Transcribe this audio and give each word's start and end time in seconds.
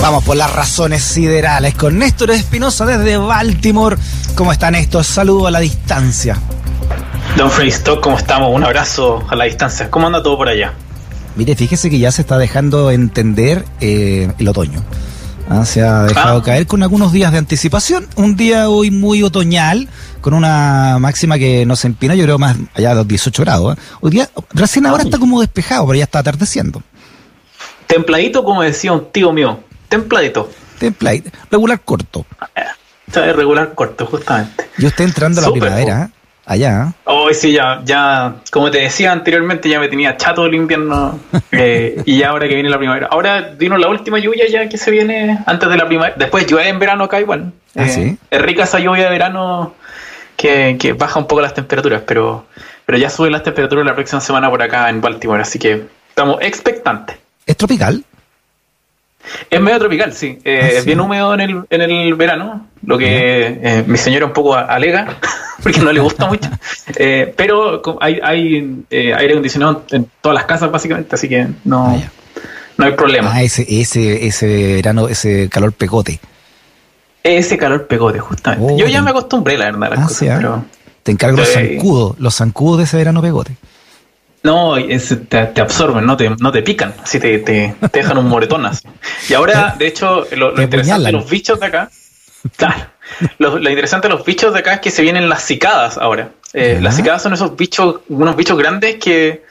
Vamos 0.00 0.24
por 0.24 0.36
las 0.36 0.52
razones 0.52 1.02
siderales 1.02 1.74
con 1.74 1.98
Néstor 1.98 2.30
Espinosa 2.30 2.86
desde 2.86 3.16
Baltimore. 3.18 3.96
¿Cómo 4.34 4.50
está 4.50 4.70
Néstor? 4.70 5.04
Saludo 5.04 5.46
a 5.46 5.50
la 5.50 5.60
distancia. 5.60 6.36
Don 7.36 7.50
Stock, 7.68 8.00
¿cómo 8.00 8.16
estamos? 8.16 8.50
Un 8.54 8.64
abrazo 8.64 9.22
a 9.28 9.36
la 9.36 9.44
distancia. 9.44 9.90
¿Cómo 9.90 10.06
anda 10.06 10.22
todo 10.22 10.36
por 10.38 10.48
allá? 10.48 10.72
Mire, 11.36 11.54
fíjese 11.54 11.90
que 11.90 11.98
ya 11.98 12.10
se 12.10 12.22
está 12.22 12.38
dejando 12.38 12.90
entender 12.90 13.64
eh, 13.80 14.32
el 14.38 14.48
otoño. 14.48 14.82
Ah, 15.48 15.64
se 15.64 15.82
ha 15.82 16.04
dejado 16.04 16.38
Ah. 16.38 16.42
caer 16.42 16.66
con 16.66 16.82
algunos 16.82 17.12
días 17.12 17.30
de 17.32 17.38
anticipación. 17.38 18.06
Un 18.16 18.36
día 18.36 18.68
hoy 18.68 18.90
muy 18.90 19.22
otoñal, 19.22 19.88
con 20.20 20.32
una 20.32 20.98
máxima 20.98 21.38
que 21.38 21.66
nos 21.66 21.84
empina, 21.84 22.14
yo 22.14 22.24
creo 22.24 22.38
más 22.38 22.56
allá 22.74 22.90
de 22.90 22.94
los 22.96 23.08
18 23.08 23.42
grados. 23.42 23.76
¿eh? 23.76 23.80
Hoy 24.00 24.10
día, 24.12 24.30
recién 24.54 24.86
ahora 24.86 25.02
Ah. 25.02 25.06
está 25.06 25.18
como 25.18 25.40
despejado, 25.40 25.86
pero 25.86 25.98
ya 25.98 26.04
está 26.04 26.20
atardeciendo. 26.20 26.82
Templadito, 27.86 28.44
como 28.44 28.62
decía 28.62 28.92
un 28.92 29.10
tío 29.12 29.32
mío. 29.32 29.60
Templadito. 29.90 30.48
Template, 30.78 31.24
regular 31.50 31.80
corto. 31.80 32.24
Está 33.06 33.22
de 33.22 33.32
regular 33.32 33.74
corto, 33.74 34.06
justamente. 34.06 34.68
Yo 34.78 34.88
estoy 34.88 35.06
entrando 35.06 35.40
a 35.40 35.44
la 35.44 35.50
primavera, 35.50 36.04
¿eh? 36.04 36.08
allá. 36.46 36.86
¿eh? 36.88 36.92
Hoy 37.06 37.34
sí, 37.34 37.52
ya, 37.52 37.82
ya, 37.84 38.36
como 38.52 38.70
te 38.70 38.78
decía 38.78 39.10
anteriormente, 39.10 39.68
ya 39.68 39.80
me 39.80 39.88
tenía 39.88 40.16
chato 40.16 40.46
el 40.46 40.54
invierno 40.54 41.18
eh, 41.50 42.00
y 42.06 42.22
ahora 42.22 42.46
que 42.46 42.54
viene 42.54 42.70
la 42.70 42.78
primavera. 42.78 43.08
Ahora 43.10 43.50
vino 43.58 43.76
la 43.76 43.88
última 43.88 44.20
lluvia 44.20 44.48
ya 44.48 44.68
que 44.68 44.78
se 44.78 44.92
viene 44.92 45.40
antes 45.44 45.68
de 45.68 45.76
la 45.76 45.86
primavera. 45.88 46.14
Después 46.16 46.46
llueve 46.46 46.68
en 46.68 46.78
verano 46.78 47.04
acá 47.04 47.20
igual. 47.20 47.52
Ah, 47.74 47.82
Eh, 47.82 47.88
¿sí? 47.88 48.18
Es 48.30 48.40
rica 48.40 48.62
esa 48.62 48.78
lluvia 48.78 49.04
de 49.04 49.10
verano 49.10 49.74
que, 50.36 50.76
que 50.78 50.92
baja 50.92 51.18
un 51.18 51.26
poco 51.26 51.42
las 51.42 51.52
temperaturas, 51.52 52.02
pero, 52.06 52.46
pero 52.86 52.96
ya 52.96 53.10
suben 53.10 53.32
las 53.32 53.42
temperaturas 53.42 53.84
la 53.84 53.94
próxima 53.96 54.20
semana 54.20 54.48
por 54.48 54.62
acá 54.62 54.88
en 54.88 55.00
Baltimore, 55.00 55.42
así 55.42 55.58
que 55.58 55.88
estamos 56.08 56.38
expectantes. 56.40 57.16
¿Es 57.44 57.56
tropical? 57.56 58.04
Es 59.48 59.60
medio 59.60 59.78
tropical, 59.78 60.12
sí. 60.12 60.38
Eh, 60.44 60.60
Ah, 60.62 60.68
sí. 60.70 60.76
Es 60.78 60.84
bien 60.84 61.00
húmedo 61.00 61.34
en 61.34 61.40
el, 61.40 61.62
en 61.70 61.80
el 61.82 62.14
verano, 62.14 62.66
lo 62.84 62.96
que 62.98 63.58
eh, 63.62 63.84
mi 63.86 63.98
señora 63.98 64.26
un 64.26 64.32
poco 64.32 64.54
alega, 64.54 65.16
porque 65.62 65.80
no 65.80 65.92
le 65.92 66.00
gusta 66.00 66.26
mucho. 66.26 66.48
Eh, 66.96 67.32
pero 67.36 67.80
hay, 68.00 68.18
hay 68.22 68.84
aire 68.90 69.30
acondicionado 69.32 69.84
en 69.92 70.10
todas 70.20 70.34
las 70.34 70.44
casas, 70.44 70.70
básicamente, 70.70 71.14
así 71.14 71.28
que 71.28 71.46
no, 71.64 71.86
Ah, 71.86 72.10
no 72.76 72.84
hay 72.86 72.92
problema. 72.92 73.30
Ah, 73.32 73.42
ese, 73.42 73.64
ese, 73.68 74.26
ese 74.26 74.74
verano, 74.76 75.06
ese 75.08 75.48
calor 75.48 75.72
pegote. 75.72 76.18
Ese 77.22 77.56
calor 77.58 77.86
pegote, 77.86 78.18
justamente. 78.18 78.72
Oh, 78.74 78.78
Yo 78.78 78.86
ya 78.88 79.02
me 79.02 79.10
acostumbré, 79.10 79.56
la 79.58 79.66
verdad, 79.66 79.84
a 79.84 79.90
las 79.90 79.98
Ah, 79.98 80.02
cosas, 80.02 80.16
sí, 80.18 80.26
pero 80.34 80.64
Te 81.02 81.12
encargo 81.12 81.36
los 81.38 81.48
zancudos, 81.52 82.18
los 82.18 82.34
zancudos 82.34 82.78
de 82.78 82.84
ese 82.84 82.96
verano 82.96 83.20
pegote. 83.22 83.56
No, 84.42 84.76
es- 84.76 85.14
te, 85.28 85.44
te 85.46 85.60
absorben, 85.60 86.06
no 86.06 86.16
te, 86.16 86.30
no 86.30 86.50
te 86.52 86.62
pican, 86.62 86.94
así 87.02 87.18
te, 87.20 87.38
te, 87.38 87.74
te 87.90 87.98
dejan 88.00 88.18
un 88.18 88.28
moretón 88.28 88.64
así. 88.66 88.86
Y 89.28 89.34
ahora, 89.34 89.74
de 89.78 89.86
hecho, 89.86 90.26
lo, 90.32 90.50
lo 90.50 90.54
Te 90.54 90.62
interesante 90.64 91.06
de 91.06 91.12
los 91.12 91.28
bichos 91.28 91.60
de 91.60 91.66
acá, 91.66 91.90
claro, 92.56 92.86
lo, 93.38 93.58
lo 93.58 93.68
interesante 93.68 94.08
de 94.08 94.14
los 94.14 94.24
bichos 94.24 94.52
de 94.52 94.60
acá 94.60 94.74
es 94.74 94.80
que 94.80 94.90
se 94.90 95.02
vienen 95.02 95.28
las 95.28 95.42
cicadas 95.42 95.98
ahora. 95.98 96.30
Eh, 96.52 96.74
Ya. 96.76 96.80
las 96.82 96.96
cicadas 96.96 97.22
son 97.22 97.32
esos 97.34 97.54
bichos, 97.56 98.00
unos 98.08 98.34
bichos 98.36 98.58
grandes 98.58 98.96
que 98.96 99.44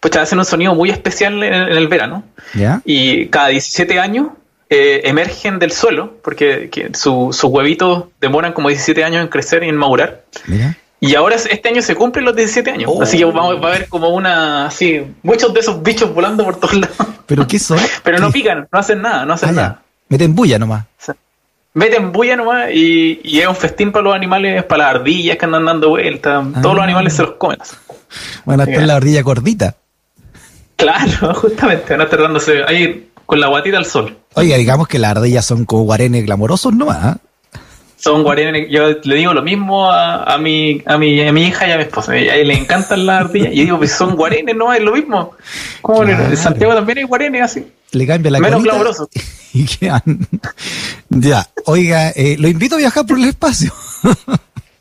pues 0.00 0.16
hacen 0.16 0.38
un 0.40 0.44
sonido 0.44 0.74
muy 0.74 0.90
especial 0.90 1.42
en, 1.44 1.54
el- 1.54 1.70
en 1.70 1.76
el 1.78 1.88
verano. 1.88 2.24
¿Ya? 2.54 2.80
Y 2.84 3.26
cada 3.28 3.48
17 3.48 4.00
años 4.00 4.28
eh, 4.68 5.02
emergen 5.04 5.58
del 5.60 5.70
suelo, 5.70 6.16
porque 6.24 6.68
que 6.70 6.90
su- 6.94 7.28
sus 7.32 7.44
huevitos 7.44 8.06
demoran 8.20 8.52
como 8.54 8.68
17 8.68 9.04
años 9.04 9.22
en 9.22 9.28
crecer 9.28 9.62
y 9.62 9.68
en 9.68 9.76
madurar. 9.76 10.22
Mira. 10.46 10.76
Y 11.04 11.16
ahora 11.16 11.34
este 11.34 11.68
año 11.68 11.82
se 11.82 11.96
cumplen 11.96 12.24
los 12.24 12.36
17 12.36 12.70
años. 12.70 12.88
Oh. 12.94 13.02
Así 13.02 13.18
que 13.18 13.24
vamos, 13.24 13.60
va 13.60 13.70
a 13.70 13.74
haber 13.74 13.88
como 13.88 14.10
una, 14.10 14.66
así, 14.66 15.02
muchos 15.24 15.52
de 15.52 15.58
esos 15.58 15.82
bichos 15.82 16.14
volando 16.14 16.44
por 16.44 16.60
todos 16.60 16.74
lados. 16.74 16.96
¿Pero 17.26 17.44
qué 17.44 17.58
son? 17.58 17.80
Pero 18.04 18.20
no 18.20 18.30
pican, 18.30 18.68
no 18.70 18.78
hacen 18.78 19.02
nada, 19.02 19.26
no 19.26 19.32
hacen 19.34 19.48
Ah, 19.48 19.52
nada. 19.52 19.82
Meten 20.08 20.32
bulla 20.32 20.60
nomás. 20.60 20.84
Meten 21.74 22.12
bulla 22.12 22.36
nomás 22.36 22.70
y, 22.72 23.20
y 23.24 23.40
es 23.40 23.48
un 23.48 23.56
festín 23.56 23.90
para 23.90 24.04
los 24.04 24.14
animales, 24.14 24.62
para 24.62 24.84
las 24.84 24.94
ardillas 24.94 25.36
que 25.38 25.44
andan 25.44 25.64
dando 25.64 25.88
vueltas. 25.88 26.46
Ah. 26.54 26.60
Todos 26.62 26.76
los 26.76 26.84
animales 26.84 27.14
se 27.14 27.22
los 27.22 27.32
comen. 27.32 27.58
Van 28.44 28.60
a 28.60 28.62
estar 28.62 28.80
en 28.80 28.86
la 28.86 28.94
ardilla 28.94 29.22
gordita. 29.22 29.74
Claro, 30.76 31.34
justamente, 31.34 31.94
van 31.94 32.02
a 32.02 32.04
estar 32.04 32.22
dándose 32.22 32.62
ahí 32.62 33.08
con 33.26 33.40
la 33.40 33.48
guatita 33.48 33.76
al 33.76 33.86
sol. 33.86 34.16
Oiga, 34.34 34.56
digamos 34.56 34.86
que 34.86 35.00
las 35.00 35.16
ardillas 35.16 35.44
son 35.44 35.64
como 35.64 35.82
guarenes 35.82 36.24
glamorosos 36.24 36.72
nomás. 36.72 36.98
¿ah? 37.02 37.16
Son 38.02 38.24
guarenes, 38.24 38.66
yo 38.68 38.88
le 39.04 39.14
digo 39.14 39.32
lo 39.32 39.42
mismo 39.42 39.88
a, 39.88 40.24
a, 40.24 40.36
mi, 40.36 40.82
a, 40.86 40.98
mi, 40.98 41.20
a 41.24 41.32
mi 41.32 41.44
hija 41.46 41.68
y 41.68 41.70
a 41.70 41.76
mi 41.76 41.84
esposa. 41.84 42.10
A 42.12 42.16
ella 42.16 42.34
le 42.34 42.54
encantan 42.54 43.06
las 43.06 43.26
ardillas. 43.26 43.52
Y 43.52 43.58
yo 43.58 43.62
digo, 43.64 43.78
pues 43.78 43.92
son 43.92 44.16
guarenes, 44.16 44.56
no 44.56 44.72
es 44.72 44.82
lo 44.82 44.92
mismo. 44.92 45.34
Como 45.82 46.02
Claro. 46.02 46.24
en 46.24 46.36
Santiago 46.36 46.74
también 46.74 46.98
hay 46.98 47.04
guarenes 47.04 47.42
así. 47.42 47.64
Le 47.92 48.04
cambia 48.04 48.32
la 48.32 48.40
Menos 48.40 48.60
quedan. 49.78 50.02
ya, 51.10 51.46
oiga, 51.66 52.10
eh, 52.10 52.36
lo 52.40 52.48
invito 52.48 52.74
a 52.74 52.78
viajar 52.78 53.06
por 53.06 53.18
el 53.18 53.24
espacio. 53.26 53.72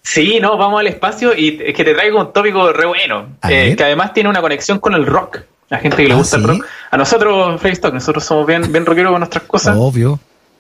Sí, 0.02 0.40
no, 0.42 0.58
vamos 0.58 0.80
al 0.80 0.88
espacio 0.88 1.38
y 1.38 1.62
es 1.64 1.76
que 1.76 1.84
te 1.84 1.94
traigo 1.94 2.20
un 2.20 2.34
tópico 2.34 2.74
re 2.74 2.88
bueno, 2.88 3.28
eh, 3.48 3.76
que 3.78 3.84
además 3.84 4.14
tiene 4.14 4.30
una 4.30 4.42
conexión 4.42 4.80
con 4.80 4.94
el 4.96 5.06
rock. 5.06 5.42
La 5.70 5.78
gente 5.78 5.98
que 5.98 6.08
le 6.08 6.16
Ah, 6.16 6.18
gusta 6.18 6.38
¿sí? 6.38 6.42
el 6.44 6.50
rock. 6.50 6.66
A 6.90 6.98
nosotros, 6.98 7.64
Stock, 7.64 7.94
nosotros 7.94 8.24
somos 8.26 8.48
bien, 8.48 8.72
bien 8.72 8.84
rockeros 8.86 9.12
con 9.12 9.20
nuestras 9.20 9.44
cosas. 9.44 9.76
Obvio. 9.78 10.20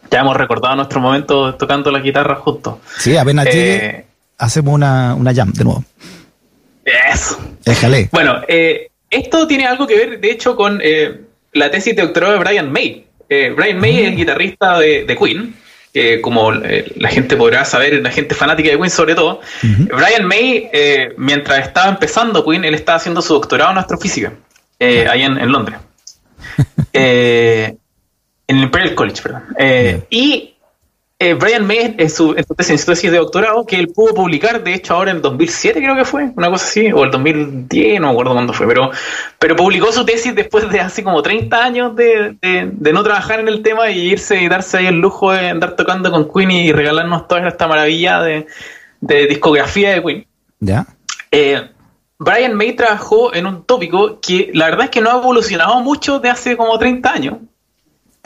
Ya 0.09 0.19
hemos 0.21 0.35
recordado 0.35 0.75
nuestro 0.75 0.99
momento 0.99 1.55
tocando 1.55 1.91
la 1.91 1.99
guitarra 1.99 2.35
juntos. 2.35 2.75
Sí, 2.97 3.15
apenas 3.15 3.45
llegue, 3.45 3.75
Eh, 3.85 4.05
hacemos 4.37 4.73
una, 4.73 5.15
una 5.15 5.33
jam 5.33 5.53
de 5.53 5.63
nuevo. 5.63 5.83
eso. 6.85 7.39
Déjale. 7.63 8.09
Bueno, 8.11 8.41
eh, 8.47 8.89
esto 9.09 9.47
tiene 9.47 9.65
algo 9.67 9.87
que 9.87 9.95
ver, 9.95 10.19
de 10.19 10.31
hecho, 10.31 10.55
con 10.55 10.79
eh, 10.83 11.21
la 11.53 11.69
tesis 11.71 11.95
de 11.95 12.01
doctorado 12.01 12.33
de 12.33 12.39
Brian 12.39 12.71
May. 12.71 13.05
Eh, 13.29 13.53
Brian 13.55 13.79
May 13.79 13.99
es 14.01 14.07
el 14.09 14.15
guitarrista 14.17 14.79
de, 14.79 15.05
de 15.05 15.15
Queen, 15.17 15.55
que 15.93 16.19
como 16.21 16.51
la 16.51 17.09
gente 17.09 17.37
podrá 17.37 17.63
saber, 17.65 18.01
la 18.01 18.11
gente 18.11 18.35
fanática 18.35 18.69
de 18.69 18.77
Queen 18.77 18.89
sobre 18.89 19.15
todo. 19.15 19.39
Brian 19.61 20.25
May, 20.25 20.69
mientras 21.17 21.67
estaba 21.67 21.89
empezando 21.89 22.43
Queen, 22.45 22.65
él 22.65 22.73
estaba 22.75 22.97
haciendo 22.97 23.21
su 23.21 23.33
doctorado 23.33 23.71
en 23.71 23.77
astrofísica, 23.77 24.33
ahí 24.79 25.21
en, 25.21 25.37
en 25.37 25.51
Londres. 25.51 25.77
Eh, 26.93 27.75
en 28.51 28.57
el 28.57 28.63
Imperial 28.63 28.95
College, 28.95 29.21
perdón. 29.21 29.43
Eh, 29.57 30.03
y 30.09 30.53
eh, 31.19 31.35
Brian 31.35 31.67
May, 31.67 31.95
en 31.99 32.09
su, 32.09 32.33
en 32.35 32.43
su 32.45 32.55
tesis, 32.55 32.71
en 32.71 32.77
su 32.79 32.85
tesis 32.87 33.11
de 33.11 33.17
doctorado, 33.17 33.63
que 33.65 33.75
él 33.77 33.89
pudo 33.89 34.13
publicar, 34.15 34.63
de 34.63 34.73
hecho, 34.73 34.95
ahora 34.95 35.11
en 35.11 35.21
2007 35.21 35.79
creo 35.79 35.95
que 35.95 36.03
fue, 36.05 36.31
una 36.35 36.49
cosa 36.49 36.65
así, 36.65 36.91
o 36.91 37.03
el 37.03 37.11
2010, 37.11 38.01
no 38.01 38.07
me 38.07 38.11
acuerdo 38.13 38.33
cuándo 38.33 38.53
fue, 38.53 38.67
pero, 38.67 38.89
pero 39.37 39.55
publicó 39.55 39.91
su 39.91 40.03
tesis 40.03 40.33
después 40.33 40.67
de 40.69 40.79
hace 40.79 41.03
como 41.03 41.21
30 41.21 41.63
años 41.63 41.95
de, 41.95 42.37
de- 42.41 42.69
de 42.73 42.93
no 42.93 43.03
trabajar 43.03 43.39
en 43.39 43.47
el 43.47 43.61
tema 43.61 43.89
y 43.91 43.99
irse 44.11 44.41
y 44.41 44.47
darse 44.47 44.77
ahí 44.79 44.87
el 44.87 44.99
lujo 44.99 45.31
de 45.31 45.49
andar 45.49 45.75
tocando 45.75 46.09
con 46.09 46.27
Queen 46.31 46.49
y 46.51 46.71
regalarnos 46.71 47.27
toda 47.27 47.47
esta 47.47 47.67
maravilla 47.67 48.21
de, 48.21 48.47
de 48.99 49.27
discografía 49.27 49.91
de 49.91 50.01
Queen. 50.03 50.25
¿Ya? 50.59 50.87
Eh, 51.31 51.61
Brian 52.17 52.53
May 52.55 52.75
trabajó 52.75 53.33
en 53.33 53.45
un 53.45 53.63
tópico 53.65 54.19
que 54.19 54.49
la 54.53 54.65
verdad 54.65 54.85
es 54.85 54.89
que 54.91 55.01
no 55.01 55.09
ha 55.11 55.17
evolucionado 55.17 55.79
mucho 55.81 56.19
de 56.19 56.29
hace 56.29 56.57
como 56.57 56.77
30 56.79 57.11
años, 57.11 57.37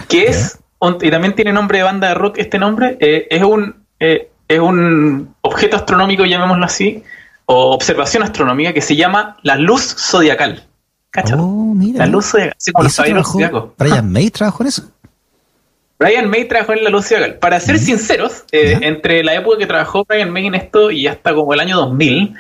que 0.08 0.26
es, 0.26 0.60
y 1.02 1.12
también 1.12 1.34
tiene 1.34 1.54
nombre 1.54 1.80
de 1.80 1.84
banda 1.84 2.10
de 2.10 2.14
rock 2.16 2.38
este 2.38 2.60
nombre, 2.60 2.98
eh, 3.00 3.28
es, 3.30 3.44
un, 3.44 3.76
eh, 4.00 4.30
es 4.48 4.60
un 4.60 5.34
objeto 5.42 5.78
astronómico, 5.78 6.26
llamémoslo 6.26 6.66
así, 6.66 7.04
o 7.46 7.72
observación 7.72 8.24
astronómica 8.24 8.74
que 8.74 8.82
se 8.82 8.96
llama 8.96 9.38
la 9.44 9.56
luz 9.56 9.96
zodiacal. 9.98 10.68
¿Cachai? 11.12 11.38
Oh, 11.40 11.74
mira. 11.74 12.00
la 12.00 12.12
luz 12.12 12.26
zodiacal. 12.26 13.72
Brian 13.78 14.12
May 14.12 14.30
trabajó 14.30 14.64
en 14.64 14.68
eso. 14.68 14.84
Brian 16.00 16.30
May 16.30 16.46
trabajó 16.46 16.74
en 16.74 16.84
la 16.84 16.90
luz 16.90 17.08
zodiacal. 17.08 17.36
Para 17.36 17.60
ser 17.60 17.80
sinceros, 17.80 18.44
eh, 18.52 18.80
entre 18.82 19.24
la 19.24 19.34
época 19.34 19.58
que 19.58 19.66
trabajó 19.66 20.04
Brian 20.04 20.30
May 20.30 20.48
en 20.48 20.56
esto 20.56 20.92
y 20.92 21.08
hasta 21.08 21.34
como 21.34 21.54
el 21.54 21.62
año 21.62 21.78
2000, 21.78 22.36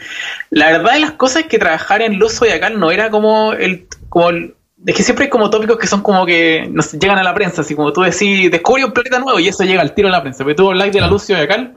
la 0.49 0.71
verdad 0.71 0.93
de 0.93 0.99
las 0.99 1.11
cosas 1.11 1.43
es 1.43 1.47
que 1.47 1.57
trabajar 1.57 2.01
en 2.01 2.19
luz 2.19 2.33
zodiacal 2.37 2.79
no 2.79 2.91
era 2.91 3.09
como 3.09 3.53
el... 3.53 3.87
Como 4.09 4.29
el 4.29 4.55
es 4.85 4.95
que 4.95 5.03
siempre 5.03 5.25
hay 5.25 5.29
como 5.29 5.49
tópicos 5.49 5.77
que 5.77 5.87
son 5.87 6.01
como 6.01 6.25
que 6.25 6.67
nos 6.71 6.91
llegan 6.93 7.17
a 7.17 7.23
la 7.23 7.33
prensa, 7.33 7.61
así 7.61 7.75
como 7.75 7.91
tú 7.91 8.01
decís, 8.01 8.51
descubrí 8.51 8.83
un 8.83 8.91
planeta 8.91 9.19
nuevo 9.19 9.39
y 9.39 9.47
eso 9.47 9.63
llega 9.63 9.81
al 9.81 9.93
tiro 9.93 10.07
a 10.07 10.11
la 10.11 10.21
prensa. 10.21 10.43
Pero 10.43 10.55
tú 10.55 10.69
hablas 10.69 10.91
de 10.91 11.01
la 11.01 11.07
luz 11.07 11.25
zodiacal 11.25 11.75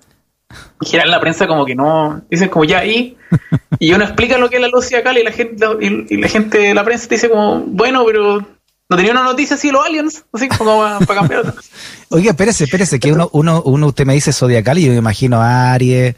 y 0.80 0.86
giran 0.86 1.06
en 1.06 1.12
la 1.12 1.20
prensa 1.20 1.46
como 1.46 1.64
que 1.64 1.74
no, 1.74 2.22
dicen 2.30 2.48
como 2.48 2.64
ya 2.64 2.84
y, 2.84 3.16
y 3.78 3.92
uno 3.92 4.04
explica 4.04 4.36
lo 4.36 4.50
que 4.50 4.56
es 4.56 4.62
la 4.62 4.68
luz 4.68 4.84
zodiacal 4.84 5.16
y 5.18 5.24
la 5.24 5.32
gente, 5.32 5.66
y, 5.80 6.14
y 6.14 6.16
la 6.18 6.28
gente 6.28 6.58
de 6.58 6.74
la 6.74 6.84
prensa 6.84 7.08
te 7.08 7.14
dice 7.14 7.30
como, 7.30 7.60
bueno, 7.66 8.04
pero 8.04 8.46
no 8.90 8.96
tenía 8.96 9.12
una 9.12 9.22
noticia 9.22 9.56
así 9.56 9.68
de 9.68 9.72
los 9.72 9.84
aliens, 9.84 10.24
así 10.32 10.48
como 10.48 10.78
para, 10.78 10.98
para 11.00 11.20
cambiar 11.20 11.40
otra. 11.40 11.54
Oiga, 12.10 12.30
espérese, 12.30 12.64
espérese, 12.64 12.98
que 12.98 13.12
uno, 13.12 13.28
uno, 13.32 13.62
uno, 13.62 13.86
usted 13.88 14.06
me 14.06 14.14
dice 14.14 14.32
zodiacal 14.32 14.78
y 14.78 14.84
yo 14.84 14.92
me 14.92 14.98
imagino 14.98 15.42
Aries, 15.42 16.14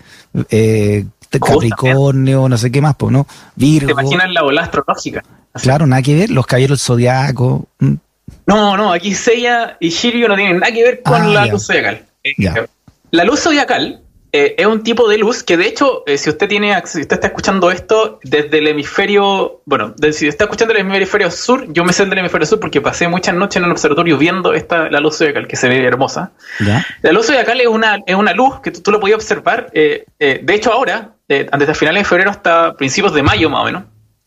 eh, 0.51 1.05
Capricornio, 1.39 2.49
no 2.49 2.59
sé 2.59 2.71
qué 2.73 2.81
más, 2.81 2.97
pues, 2.97 3.13
¿no? 3.13 3.27
Virgo. 3.55 3.87
¿Te 3.87 3.93
imaginas 3.93 4.31
la 4.31 4.43
bola 4.43 4.63
astrológica? 4.63 5.23
Así. 5.53 5.65
Claro, 5.65 5.87
nada 5.87 6.03
que 6.03 6.15
ver, 6.15 6.31
los 6.31 6.47
caballeros 6.47 6.83
zodiacos. 6.83 7.63
mm, 7.79 7.95
No, 8.47 8.77
no, 8.77 8.93
aquí 8.93 9.15
Seiya 9.15 9.77
y 9.81 9.91
Shiryu 9.91 10.29
no 10.29 10.35
tienen 10.37 10.59
nada 10.59 10.73
que 10.73 10.83
ver 10.83 11.03
con 11.03 11.23
Ah, 11.23 11.27
la 11.29 11.47
ya. 11.47 11.53
luz 11.53 11.67
zodiacal. 11.67 12.05
Eh, 12.25 12.35
Ya. 12.39 12.67
La 13.13 13.25
luz 13.25 13.41
zodiacal 13.41 14.03
eh, 14.33 14.55
es 14.59 14.67
un 14.67 14.85
tipo 14.85 15.09
de 15.09 15.19
luz 15.19 15.43
que, 15.43 15.57
de 15.57 15.67
hecho, 15.67 16.05
eh, 16.07 16.17
si 16.17 16.31
usted 16.31 16.47
tiene, 16.49 16.73
si 16.87 17.01
usted 17.01 17.15
está 17.17 17.27
escuchando 17.27 17.73
esto 17.73 18.21
desde 18.23 18.59
el 18.59 18.69
hemisferio, 18.69 19.61
bueno, 19.67 19.93
de- 19.97 20.13
si 20.13 20.29
está 20.29 20.45
escuchando 20.45 20.73
el 20.73 20.81
hemisferio 20.81 21.29
sur, 21.33 21.67
yo 21.73 21.85
me 21.85 21.93
sé 21.93 22.05
el 22.05 22.11
del 22.11 22.21
hemisferio 22.21 22.47
sur 22.47 22.61
porque 22.61 22.81
pasé 22.81 23.09
muchas 23.09 23.35
noches 23.35 23.57
en 23.57 23.65
el 23.65 23.73
observatorio 23.73 24.17
viendo 24.17 24.53
esta 24.55 24.89
la 24.89 25.01
luz 25.01 25.19
zodiacal 25.19 25.49
que 25.49 25.57
se 25.57 25.69
ve 25.69 25.85
hermosa. 25.85 26.31
¿Ya? 26.65 26.87
La 27.03 27.11
luz 27.11 27.27
zodiacal 27.27 27.61
es 27.61 27.67
una, 27.67 27.99
es 28.07 28.15
una 28.15 28.33
luz 28.33 28.61
que 28.61 28.71
tú, 28.71 28.81
tú 28.83 28.93
lo 28.93 29.01
podías 29.01 29.17
observar. 29.17 29.69
eh, 29.73 30.05
eh, 30.21 30.39
de 30.41 30.55
hecho, 30.55 30.73
ahora, 30.73 31.15
eh, 31.31 31.49
desde 31.59 31.75
finales 31.75 32.03
de 32.03 32.09
febrero 32.09 32.31
hasta 32.31 32.75
principios 32.77 33.15
de 33.15 33.23
mayo, 33.23 33.49
más 33.49 33.63
o 33.63 33.65
menos, 33.65 33.85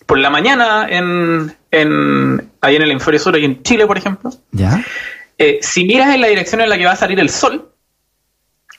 por 0.07 0.17
la 0.17 0.29
mañana, 0.31 0.87
en, 0.89 1.55
en, 1.71 2.49
ahí 2.61 2.75
en 2.75 2.81
el 2.81 2.91
hemisferio 2.91 3.19
sur, 3.19 3.35
ahí 3.35 3.45
en 3.45 3.61
Chile, 3.61 3.85
por 3.85 3.97
ejemplo, 3.97 4.31
¿Ya? 4.51 4.83
eh, 5.37 5.59
si 5.61 5.85
miras 5.85 6.13
en 6.15 6.21
la 6.21 6.27
dirección 6.27 6.61
en 6.61 6.69
la 6.69 6.77
que 6.77 6.85
va 6.85 6.93
a 6.93 6.95
salir 6.95 7.19
el 7.19 7.29
sol, 7.29 7.69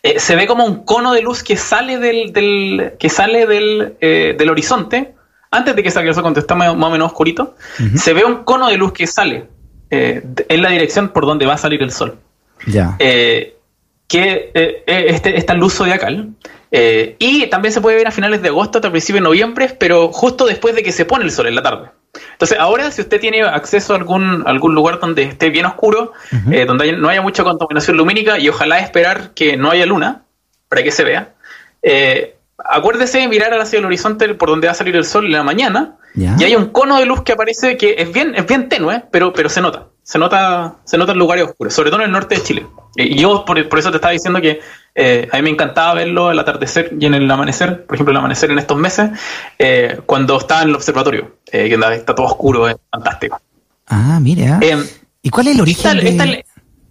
eh, 0.03 0.19
se 0.21 0.37
ve 0.37 0.47
como 0.47 0.65
un 0.67 0.85
cono 0.85 1.13
de 1.15 1.23
luz 1.23 1.43
que 1.43 1.57
sale 1.57 1.99
del, 1.99 2.33
del- 2.33 2.93
que 2.99 3.09
sale 3.09 3.47
del, 3.47 3.95
eh, 4.01 4.35
del 4.37 4.51
horizonte, 4.51 5.15
antes 5.51 5.75
de 5.77 5.83
que 5.83 5.91
salga 5.91 6.09
el 6.11 6.15
sol, 6.15 6.23
cuando 6.25 6.41
está 6.41 6.55
más, 6.55 6.77
más 6.77 6.89
o 6.89 6.93
menos 6.93 7.07
oscurito, 7.09 7.55
se 7.97 8.13
ve 8.13 8.25
un 8.25 8.43
cono 8.45 8.69
de 8.69 8.77
luz 8.77 8.93
que 8.93 9.07
sale 9.07 9.47
de- 9.91 10.47
en 10.49 10.63
la 10.63 10.69
dirección 10.71 11.09
por 11.11 11.25
donde 11.27 11.47
va 11.47 11.55
a 11.55 11.59
salir 11.59 11.81
el 11.83 11.93
sol 11.93 12.19
Ya. 12.67 12.97
que 12.99 14.51
este, 14.87 15.37
esta 15.39 15.55
luz 15.55 15.75
zodiacal. 15.75 16.31
Eh, 16.77 17.15
y 17.21 17.47
también 17.47 17.73
se 17.73 17.81
puede 17.81 17.97
ver 17.97 18.09
a 18.09 18.11
finales 18.11 18.43
de 18.43 18.49
agosto 18.49 18.79
hasta 18.79 18.91
principios 18.91 19.21
de 19.21 19.29
noviembre, 19.29 19.77
pero 19.79 20.09
justo 20.09 20.45
después 20.45 20.75
de 20.75 20.83
que 20.83 20.91
se 20.91 21.05
pone 21.05 21.25
el 21.25 21.31
sol 21.31 21.47
en 21.47 21.55
la 21.55 21.63
tarde. 21.63 21.91
Entonces, 22.33 22.59
ahora, 22.59 22.91
si 22.91 23.01
usted 23.01 23.21
tiene 23.21 23.43
acceso 23.43 23.93
a 23.93 23.97
algún, 23.97 24.43
algún 24.45 24.75
lugar 24.75 24.99
donde 24.99 25.23
esté 25.23 25.51
bien 25.51 25.67
oscuro, 25.67 26.15
eh, 26.51 26.65
donde 26.67 26.93
no 26.95 27.09
haya 27.09 27.23
mucha 27.23 27.45
contaminación 27.45 27.97
lumínica 27.97 28.41
y 28.41 28.49
ojalá 28.49 28.81
esperar 28.81 29.35
que 29.35 29.57
no 29.57 29.71
haya 29.71 29.87
luna 29.87 30.23
para 30.69 30.83
que 30.83 30.91
se 30.91 31.05
vea, 31.05 31.35
eh, 31.81 32.35
acuérdese 32.59 33.19
de 33.19 33.29
mirar 33.29 33.55
hacia 33.55 33.79
el 33.79 33.85
horizonte 33.85 34.35
por 34.35 34.49
donde 34.49 34.67
va 34.67 34.73
a 34.73 34.75
salir 34.75 34.97
el 34.97 35.05
sol 35.05 35.27
en 35.27 35.33
la 35.33 35.45
mañana 35.45 35.99
y 36.17 36.43
hay 36.43 36.57
un 36.57 36.71
cono 36.71 36.99
de 36.99 37.07
luz 37.07 37.23
que 37.23 37.35
aparece 37.35 37.77
que 37.77 37.95
es 37.99 38.13
bien, 38.13 38.35
es 38.35 38.47
bien 38.49 38.69
tenue, 38.69 39.05
pero, 39.13 39.33
pero 39.33 39.49
se 39.49 39.61
nota. 39.61 39.87
Se 40.03 40.19
nota, 40.19 40.75
se 40.85 40.99
nota 40.99 41.13
en 41.13 41.19
lugares 41.19 41.45
oscuros, 41.45 41.73
sobre 41.73 41.91
todo 41.91 42.01
en 42.01 42.07
el 42.07 42.13
norte 42.13 42.35
de 42.35 42.43
Chile. 42.43 42.67
Y 42.97 43.17
yo 43.17 43.45
por, 43.45 43.69
por 43.69 43.79
eso 43.79 43.91
te 43.91 43.97
estaba 43.97 44.13
diciendo 44.13 44.41
que 44.41 44.61
eh, 44.95 45.29
a 45.33 45.37
mí 45.37 45.43
me 45.43 45.51
encantaba 45.51 45.95
verlo 45.95 46.31
el 46.31 46.39
atardecer 46.39 46.93
y 46.99 47.07
en 47.07 47.15
el 47.15 47.31
amanecer, 47.31 47.85
por 47.85 47.97
ejemplo, 47.97 48.13
el 48.13 48.19
amanecer 48.19 48.51
en 48.51 48.59
estos 48.59 48.77
meses, 48.79 49.11
eh, 49.59 50.01
cuando 50.07 50.39
estaba 50.39 50.63
en 50.63 50.69
el 50.69 50.75
observatorio, 50.77 51.37
eh, 51.51 51.69
que 51.69 51.95
está 51.97 52.15
todo 52.15 52.27
oscuro, 52.27 52.69
es 52.69 52.77
fantástico. 52.91 53.41
Ah, 53.89 54.19
mira. 54.21 54.59
Eh, 54.63 54.77
¿Y 55.23 55.31
cuál 55.31 55.49
es 55.49 55.59
el 55.59 55.69
esta, 55.69 55.91
origen 55.91 56.05
de...? 56.05 56.11
esta- 56.35 56.49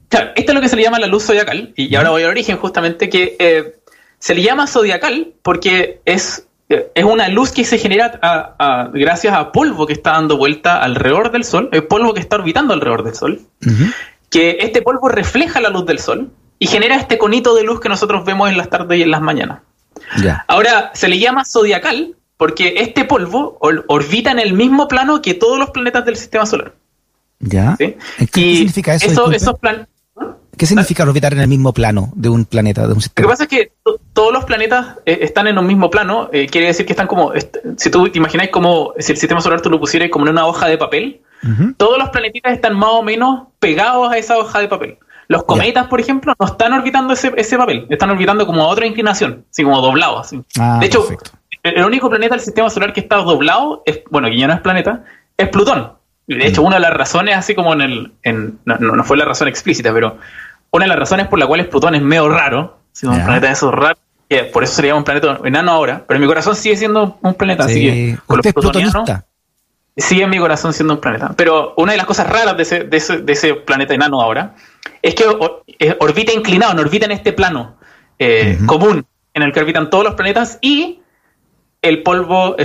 claro, 0.09 0.31
esto 0.35 0.51
es 0.51 0.55
lo 0.55 0.61
que 0.61 0.69
se 0.69 0.75
le 0.75 0.83
llama 0.83 0.99
la 0.99 1.07
luz 1.07 1.23
zodiacal, 1.25 1.71
y, 1.75 1.95
ahora 1.95 2.09
voy 2.09 2.23
al 2.23 2.29
origen 2.29 2.57
justamente, 2.57 3.09
que 3.09 3.35
eh, 3.39 3.75
se 4.19 4.35
le 4.35 4.41
llama 4.43 4.67
zodiacal 4.67 5.33
porque 5.41 6.01
es, 6.05 6.45
eh, 6.69 6.91
es 6.93 7.03
una 7.03 7.27
luz 7.29 7.51
que 7.51 7.63
se 7.65 7.77
genera 7.77 8.19
a- 8.21 8.55
a- 8.59 8.89
gracias 8.93 9.33
a 9.33 9.51
polvo 9.51 9.87
que 9.87 9.93
está 9.93 10.11
dando 10.11 10.37
vuelta 10.37 10.81
alrededor 10.81 11.31
del 11.31 11.43
Sol, 11.45 11.69
el 11.71 11.85
polvo 11.85 12.13
que 12.13 12.19
está 12.19 12.35
orbitando 12.35 12.73
alrededor 12.73 13.03
del 13.03 13.15
Sol, 13.15 13.41
que 14.29 14.57
este 14.61 14.81
polvo 14.81 15.09
refleja 15.09 15.61
la 15.61 15.69
luz 15.69 15.85
del 15.85 15.99
Sol 15.99 16.31
y 16.63 16.67
genera 16.67 16.95
este 16.95 17.17
conito 17.17 17.53
de 17.55 17.63
luz 17.63 17.79
que 17.81 17.89
nosotros 17.89 18.23
vemos 18.23 18.49
en 18.49 18.57
las 18.57 18.69
tardes 18.69 18.97
y 18.99 19.01
en 19.03 19.11
las 19.11 19.21
mañanas. 19.21 19.59
Ahora, 20.47 20.91
se 20.93 21.07
le 21.07 21.19
llama 21.19 21.43
zodiacal 21.45 22.15
porque 22.37 22.75
este 22.77 23.03
polvo 23.05 23.57
or- 23.59 23.83
orbita 23.87 24.31
en 24.31 24.39
el 24.39 24.53
mismo 24.53 24.87
plano 24.87 25.21
que 25.21 25.33
todos 25.33 25.59
los 25.59 25.71
planetas 25.71 26.05
del 26.05 26.15
sistema 26.15 26.45
solar. 26.45 26.73
¿Ya? 27.39 27.75
¿sí? 27.77 27.95
¿Qué, 28.31 28.55
significa 28.55 28.95
eso? 28.95 29.07
eso- 29.07 29.31
esos 29.31 29.59
plan- 29.59 29.87
¿Qué 30.57 30.67
significa 30.67 31.03
orbitar 31.03 31.33
en 31.33 31.39
el 31.39 31.47
mismo 31.47 31.73
plano 31.73 32.11
de 32.15 32.29
un 32.29 32.45
planeta, 32.45 32.81
de 32.81 32.87
un 32.89 32.93
Lo 32.93 32.95
que 32.99 33.01
sistema? 33.03 33.27
pasa 33.29 33.43
es 33.43 33.49
que 33.49 33.71
to- 33.83 33.99
todos 34.13 34.31
los 34.31 34.45
planetas 34.45 34.97
eh, 35.05 35.19
están 35.21 35.47
en 35.47 35.57
un 35.57 35.65
mismo 35.65 35.89
plano, 35.89 36.29
eh, 36.31 36.45
quiere 36.47 36.67
decir 36.67 36.85
que 36.85 36.93
están 36.93 37.07
como, 37.07 37.33
est- 37.33 37.57
si 37.77 37.89
tú 37.89 38.07
te 38.07 38.19
imagináis 38.19 38.51
como, 38.51 38.93
si 38.99 39.11
el 39.13 39.17
sistema 39.17 39.41
solar 39.41 39.61
tú 39.61 39.69
lo 39.71 39.79
pusieras 39.79 40.09
como 40.11 40.25
en 40.27 40.31
una 40.31 40.45
hoja 40.45 40.67
de 40.67 40.77
papel, 40.77 41.21
todos 41.75 41.97
los 41.97 42.09
planetitas 42.11 42.53
están 42.53 42.77
más 42.77 42.91
o 42.91 43.03
menos 43.03 43.47
pegados 43.59 44.09
a 44.13 44.17
esa 44.17 44.37
hoja 44.37 44.59
de 44.59 44.67
papel. 44.69 44.97
Los 45.27 45.43
cometas, 45.43 45.87
por 45.87 45.99
ejemplo, 46.01 46.33
no 46.39 46.45
están 46.45 46.73
orbitando 46.73 47.13
ese, 47.13 47.33
ese 47.37 47.57
papel, 47.57 47.87
están 47.89 48.09
orbitando 48.09 48.45
como 48.45 48.61
a 48.63 48.67
otra 48.67 48.85
inclinación, 48.85 49.45
así 49.49 49.63
como 49.63 49.81
doblados. 49.81 50.27
así. 50.27 50.41
Ah, 50.59 50.77
de 50.79 50.85
hecho, 50.87 50.99
perfecto. 51.07 51.31
el 51.63 51.83
único 51.85 52.09
planeta 52.09 52.35
del 52.35 52.43
sistema 52.43 52.69
solar 52.69 52.91
que 52.93 52.99
está 52.99 53.17
doblado, 53.17 53.83
es, 53.85 54.01
bueno, 54.11 54.27
que 54.29 54.37
ya 54.37 54.47
no 54.47 54.53
es 54.53 54.59
planeta, 54.61 55.03
es 55.37 55.47
Plutón. 55.49 55.93
Y 56.27 56.35
de 56.37 56.47
hecho, 56.47 56.61
Mm. 56.61 56.65
una 56.67 56.75
de 56.75 56.81
las 56.81 56.93
razones, 56.93 57.35
así 57.35 57.53
como 57.55 57.73
en 57.73 57.81
el. 57.81 58.11
En, 58.23 58.59
no, 58.65 58.75
no- 58.77 59.03
fue 59.03 59.17
la 59.17 59.25
razón 59.25 59.47
explícita, 59.47 59.91
pero 59.93 60.17
una 60.71 60.85
de 60.85 60.89
las 60.89 60.99
razones 60.99 61.27
por 61.27 61.37
las 61.39 61.47
cuales 61.47 61.67
Plutón 61.67 61.95
es 61.95 62.01
medio 62.01 62.29
raro, 62.29 62.77
Ya. 63.01 63.09
un 63.09 63.23
planeta 63.25 63.47
de 63.47 63.53
esos 63.53 63.73
raros, 63.73 63.97
que 64.29 64.43
por 64.45 64.63
eso 64.63 64.73
se 64.75 64.81
le 64.83 64.87
llama 64.89 64.99
un 64.99 65.03
planeta 65.03 65.39
enano 65.43 65.71
ahora, 65.71 66.03
pero 66.07 66.15
en 66.17 66.21
mi 66.21 66.27
corazón 66.27 66.55
sigue 66.55 66.75
siendo 66.77 67.17
un 67.21 67.33
planeta, 67.33 67.65
así 67.65 67.73
Sí. 67.75 67.81
que. 67.81 68.17
con 68.25 68.39
Usted 68.39 68.51
los 68.55 68.63
plutonianos, 68.63 68.93
plutonista. 68.93 69.25
sigue 69.97 70.23
en 70.23 70.29
mi 70.29 70.39
corazón 70.39 70.73
siendo 70.73 70.93
un 70.95 70.99
planeta. 71.01 71.33
Pero 71.35 71.73
una 71.77 71.91
de 71.91 71.97
las 71.97 72.07
cosas 72.07 72.29
raras 72.29 72.55
de 72.57 72.63
ese, 72.63 72.83
de 72.85 72.97
ese, 72.97 73.17
de 73.17 73.33
ese 73.33 73.53
planeta 73.55 73.93
enano 73.93 74.21
ahora 74.21 74.55
es 75.01 75.15
que 75.15 75.25
or- 75.25 75.63
eh, 75.67 75.95
orbita 75.99 76.31
inclinado, 76.33 76.73
no 76.73 76.81
orbita 76.81 77.05
en 77.05 77.11
este 77.11 77.33
plano 77.33 77.77
eh, 78.19 78.57
común 78.65 79.05
en 79.33 79.43
el 79.43 79.51
que 79.51 79.59
orbitan 79.59 79.89
todos 79.89 80.03
los 80.03 80.15
planetas 80.15 80.59
y 80.61 80.99
el 81.81 82.03
polvo 82.03 82.55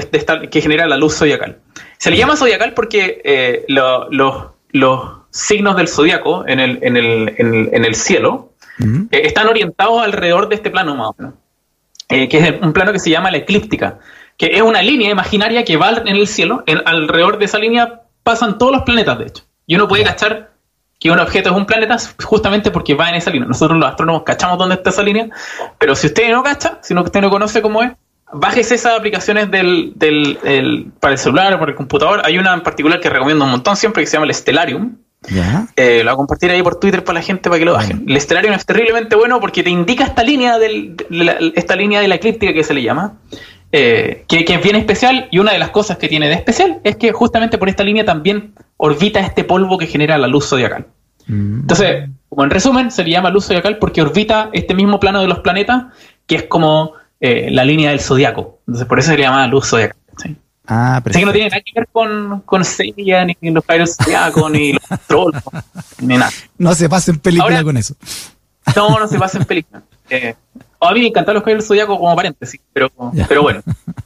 que 0.51 0.61
genera 0.61 0.87
la 0.87 0.97
luz 0.97 1.17
zodiacal. 1.17 1.59
Se 1.99 2.11
le 2.11 2.17
llama 2.17 2.37
zodiacal 2.37 2.75
porque 2.75 3.21
eh, 3.25 3.65
lo- 3.69 4.09
los, 4.11 4.45
los 4.71 5.11
signos 5.31 5.77
del 5.77 5.89
zodiaco 5.89 6.47
en 6.47 6.61
el, 6.61 6.79
en 6.83 6.97
el, 6.97 7.35
en 7.39 7.55
el, 7.55 7.71
en 7.75 7.85
el 7.85 7.95
cielo 7.95 8.53
eh, 9.11 9.23
están 9.25 9.49
orientados 9.49 10.01
alrededor 10.03 10.49
de 10.49 10.55
este 10.55 10.71
plano 10.71 10.95
más 10.95 11.09
o 11.09 11.15
menos. 11.19 11.35
Eh, 12.11 12.29
que 12.29 12.39
es 12.39 12.55
un 12.63 12.73
plano 12.73 12.93
que 12.93 13.01
se 13.01 13.11
llama 13.11 13.31
la 13.31 13.39
eclíptica, 13.39 13.99
que 14.39 14.47
es 14.47 14.63
una 14.63 14.81
línea 14.83 15.11
imaginaria 15.11 15.65
que 15.65 15.77
va 15.77 15.91
en 15.91 16.09
el 16.17 16.27
cielo, 16.27 16.63
alrededor 16.87 17.39
de 17.39 17.45
esa 17.47 17.59
línea 17.59 18.03
pasan 18.23 18.57
todos 18.57 18.73
los 18.73 18.83
planetas, 18.83 19.19
de 19.19 19.27
hecho. 19.27 19.45
Y 19.67 19.75
uno 19.75 19.89
puede 19.89 20.05
cachar 20.05 20.53
que 21.01 21.11
un 21.11 21.19
objeto 21.21 21.51
es 21.51 21.57
un 21.57 21.65
planeta 21.67 21.97
justamente 22.25 22.71
porque 22.71 22.95
va 22.95 23.09
en 23.09 23.15
esa 23.17 23.31
línea. 23.31 23.47
Nosotros 23.49 23.79
los 23.79 23.89
astrónomos 23.89 24.23
cachamos 24.25 24.59
dónde 24.59 24.75
está 24.77 24.91
esa 24.91 25.03
línea, 25.03 25.29
pero 25.79 25.95
si 25.95 26.09
usted 26.09 26.31
no 26.33 26.43
cacha, 26.43 26.79
si 26.83 26.93
no- 26.95 27.03
usted 27.03 27.21
no 27.21 27.31
conoce 27.31 27.63
cómo 27.63 27.83
es, 27.83 27.93
bájese 28.33 28.75
esas 28.75 28.99
aplicaciones 28.99 29.51
del, 29.51 29.93
del- 29.97 30.39
el- 30.45 30.87
para 31.01 31.13
el 31.13 31.19
celular 31.19 31.55
o 31.55 31.59
para 31.61 31.71
el 31.71 31.77
computador. 31.77 32.21
Hay 32.25 32.37
una 32.39 32.53
en 32.53 32.63
particular 32.63 32.99
que 33.01 33.09
recomiendo 33.11 33.45
un 33.45 33.51
montón 33.53 33.77
siempre 33.77 34.03
que 34.03 34.07
se 34.09 34.15
llama 34.17 34.27
el 34.27 34.35
Stellarium. 34.35 34.97
¿Ya? 35.31 35.67
Eh, 35.77 35.99
lo 36.05 36.11
voy 36.11 36.13
a 36.13 36.17
compartir 36.17 36.51
ahí 36.51 36.63
por 36.63 36.79
Twitter 36.79 37.03
para 37.03 37.19
la 37.19 37.23
gente 37.25 37.49
para 37.49 37.59
que 37.59 37.65
lo 37.65 37.73
bajen. 37.73 38.05
El 38.07 38.21
Stellarium 38.21 38.55
es 38.55 38.65
terriblemente 38.67 39.17
bueno 39.17 39.41
porque 39.41 39.63
te 39.65 39.71
indica 39.71 40.05
esta 40.05 40.23
línea 40.23 40.59
del, 40.59 40.97
de 40.97 41.25
la, 41.25 41.37
esta 41.55 41.75
línea 41.75 42.01
de 42.01 42.07
la 42.09 42.17
eclíptica 42.17 42.53
que 42.53 42.63
se 42.63 42.73
le 42.75 42.83
llama, 42.83 43.15
eh, 43.73 44.25
que, 44.29 44.45
que 44.45 44.55
es 44.55 44.63
bien 44.63 44.77
especial 44.77 45.27
y 45.31 45.39
una 45.41 45.53
de 45.53 45.59
las 45.59 45.71
cosas 45.71 45.99
que 45.99 46.09
tiene 46.09 46.29
de 46.29 46.35
especial 46.35 46.81
es 46.85 46.97
que 46.97 47.13
justamente 47.13 47.59
por 47.59 47.69
esta 47.69 47.83
línea 47.83 48.05
también 48.05 48.55
orbita 48.77 49.19
este 49.21 49.43
polvo 49.43 49.77
que 49.77 49.87
genera 49.87 50.17
la 50.19 50.29
luz 50.29 50.49
zodiacal. 50.49 50.87
Mm. 51.29 51.61
Entonces, 51.61 52.09
como 52.29 52.45
en 52.45 52.51
resumen, 52.51 52.91
se 52.91 53.05
le 53.05 53.11
llama 53.11 53.31
luz 53.31 53.47
zodiacal 53.47 53.79
porque 53.79 54.03
orbita 54.03 54.51
este 54.53 54.75
mismo 54.75 54.99
plano 54.99 55.21
de 55.21 55.29
los 55.29 55.39
planetas 55.41 55.85
que 56.27 56.35
es 56.37 56.43
como 56.45 56.93
eh, 57.21 57.49
la 57.51 57.65
línea 57.65 57.91
del 57.91 58.01
zodiaco. 58.01 58.59
Entonces, 58.67 58.87
por 58.87 58.99
eso 58.99 59.11
se 59.13 59.17
le 59.17 59.23
llama 59.23 59.47
luz 59.47 59.67
zodiacal. 59.69 59.97
¿sí? 60.23 60.37
Ah, 60.67 60.97
Así 60.97 60.99
que 60.99 61.05
perfecto. 61.05 61.27
no 61.27 61.33
tiene 61.33 61.49
nada 61.51 61.63
que 61.63 61.73
ver 61.75 61.89
con, 61.91 62.41
con 62.43 62.65
Seiya, 62.65 63.25
ni 63.25 63.37
los 63.51 63.65
Pirates 63.65 63.97
Zodiaco, 63.97 64.51
ni 64.51 64.73
los 64.75 64.83
trolls, 65.07 65.43
ni 66.01 66.17
nada. 66.19 66.31
No 66.59 66.75
se 66.75 66.89
pasen 66.89 67.19
película 67.19 67.51
Ahora- 67.57 67.65
con 67.65 67.77
eso. 67.79 67.95
No, 68.77 68.99
no 68.99 69.09
se 69.09 69.19
pasa 69.19 69.39
en 69.39 69.45
película. 69.47 69.83
Eh, 70.11 70.35
a 70.81 70.93
mí 70.93 71.01
me 71.01 71.07
encantan 71.09 71.35
los 71.35 71.43
Caballeros 71.43 71.65
del 71.65 71.69
Zodiaco 71.69 71.99
como 71.99 72.15
paréntesis, 72.15 72.61
pero, 72.73 72.91
Ya. 73.13 73.27
pero 73.29 73.43
bueno, 73.43 73.63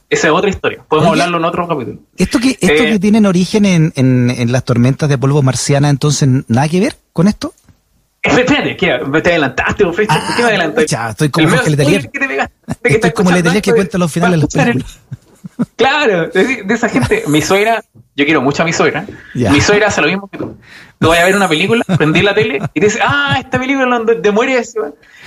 esa 0.09 0.27
es 0.27 0.33
otra 0.33 0.49
historia. 0.49 0.79
Podemos 0.87 1.11
Oye. 1.11 1.21
hablarlo 1.21 1.37
en 1.37 1.45
otro 1.45 1.67
capítulo. 1.67 1.99
Esto 2.17 2.39
que, 2.39 2.51
esto 2.51 2.67
Eh, 2.83 2.91
que 2.93 2.99
tienen 2.99 3.25
origen 3.25 3.65
en, 3.65 3.93
en, 3.95 4.29
en 4.29 4.51
las 4.51 4.63
tormentas 4.63 5.07
de 5.09 5.17
polvo 5.17 5.41
marciana, 5.41 5.89
entonces, 5.89 6.27
¿nada 6.47 6.67
que 6.67 6.79
ver 6.79 6.95
con 7.13 7.27
esto? 7.27 7.53
Espérate, 8.21 8.77
¿qué? 8.77 8.99
¿Me 9.05 9.21
te 9.21 9.31
adelantaste? 9.31 9.83
¿Por 9.83 9.95
qué 9.95 10.07
me 10.39 10.43
adelantaste? 10.43 10.87
ya, 10.87 11.09
estoy 11.09 11.29
como 11.29 11.47
El 11.47 11.53
Letelier. 11.71 12.01
spoiler 12.03 12.09
que 12.11 12.19
te 12.19 12.27
pegaste, 12.27 12.53
Estoy 12.83 13.11
como 13.11 13.31
Letelier 13.31 13.61
que 13.61 13.73
cuenta 13.73 13.97
los 13.97 14.11
finales 14.11 14.39
de 14.39 14.45
las 14.45 14.55
el- 14.55 14.73
películas. 14.73 14.99
Claro, 15.75 16.27
de, 16.29 16.63
de 16.63 16.73
esa 16.73 16.87
gente. 16.89 17.23
Mi 17.27 17.41
suegra, 17.41 17.83
yo 18.15 18.25
quiero 18.25 18.41
mucho 18.41 18.63
a 18.63 18.65
mi 18.65 18.71
suegra. 18.73 19.05
Mi 19.35 19.59
suegra 19.61 19.87
hace 19.87 20.01
lo 20.01 20.07
mismo 20.07 20.27
que 20.27 20.37
tú. 20.37 20.57
Tú 20.99 21.09
vas 21.09 21.19
a 21.19 21.25
ver 21.25 21.35
una 21.35 21.47
película, 21.49 21.83
prendí 21.97 22.21
la 22.21 22.33
tele 22.33 22.59
y 22.73 22.79
te 22.79 22.85
dice, 22.87 22.99
ah, 23.03 23.35
esta 23.39 23.59
película 23.59 23.85
donde 23.97 24.15
de 24.15 24.31
muere 24.31 24.57
ese, 24.57 24.79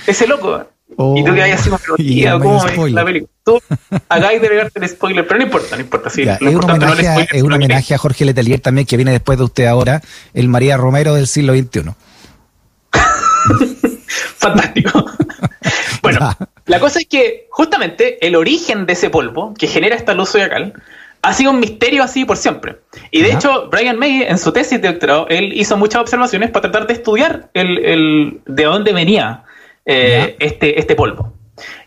ese 0.07 0.27
loco. 0.27 0.65
Y 0.89 1.23
tú 1.23 1.33
que 1.33 1.41
hayas 1.41 1.61
sido 1.61 1.77
¿cómo 2.39 2.63
ves 2.63 2.91
la 2.91 3.05
película? 3.05 3.31
Tú 3.43 3.61
hagáis 4.09 4.41
de 4.41 4.49
pegarte 4.49 4.79
el 4.79 4.89
spoiler, 4.89 5.27
pero 5.27 5.39
no 5.39 5.45
importa, 5.45 5.75
no 5.75 5.81
importa. 5.81 6.09
Sí, 6.09 6.23
es, 6.23 6.41
un 6.41 6.63
homenaje, 6.63 7.07
a, 7.07 7.21
es 7.21 7.43
un 7.43 7.53
homenaje 7.53 7.93
a 7.93 7.97
Jorge 7.97 8.25
Letelier 8.25 8.59
también, 8.59 8.87
que 8.87 8.97
viene 8.97 9.11
después 9.11 9.37
de 9.37 9.43
usted 9.45 9.65
ahora, 9.65 10.01
el 10.33 10.47
María 10.47 10.77
Romero 10.77 11.13
del 11.13 11.27
siglo 11.27 11.53
XXI. 11.53 11.91
Fantástico. 14.37 15.05
bueno, 16.01 16.35
la 16.65 16.79
cosa 16.79 16.99
es 16.99 17.05
que 17.07 17.47
justamente 17.51 18.25
el 18.25 18.35
origen 18.35 18.85
de 18.85 18.93
ese 18.93 19.09
polvo 19.09 19.53
que 19.53 19.67
genera 19.67 19.95
esta 19.95 20.13
luz 20.13 20.31
zodiacal 20.31 20.73
ha 21.21 21.33
sido 21.33 21.51
un 21.51 21.59
misterio 21.59 22.03
así 22.03 22.25
por 22.25 22.37
siempre. 22.37 22.77
Y 23.11 23.21
de 23.21 23.33
hecho, 23.33 23.69
Brian 23.69 23.97
May, 23.97 24.23
en 24.23 24.37
su 24.37 24.51
tesis 24.51 24.81
de 24.81 24.87
doctorado, 24.87 25.27
él 25.29 25.51
hizo 25.53 25.75
muchas 25.75 26.01
observaciones 26.01 26.51
para 26.51 26.69
tratar 26.69 26.87
de 26.87 26.93
estudiar 26.93 27.49
el, 27.53 27.77
el 27.79 28.41
de 28.45 28.63
dónde 28.63 28.93
venía 28.93 29.43
eh, 29.87 30.35
este, 30.39 30.79
este 30.79 30.95
polvo. 30.95 31.33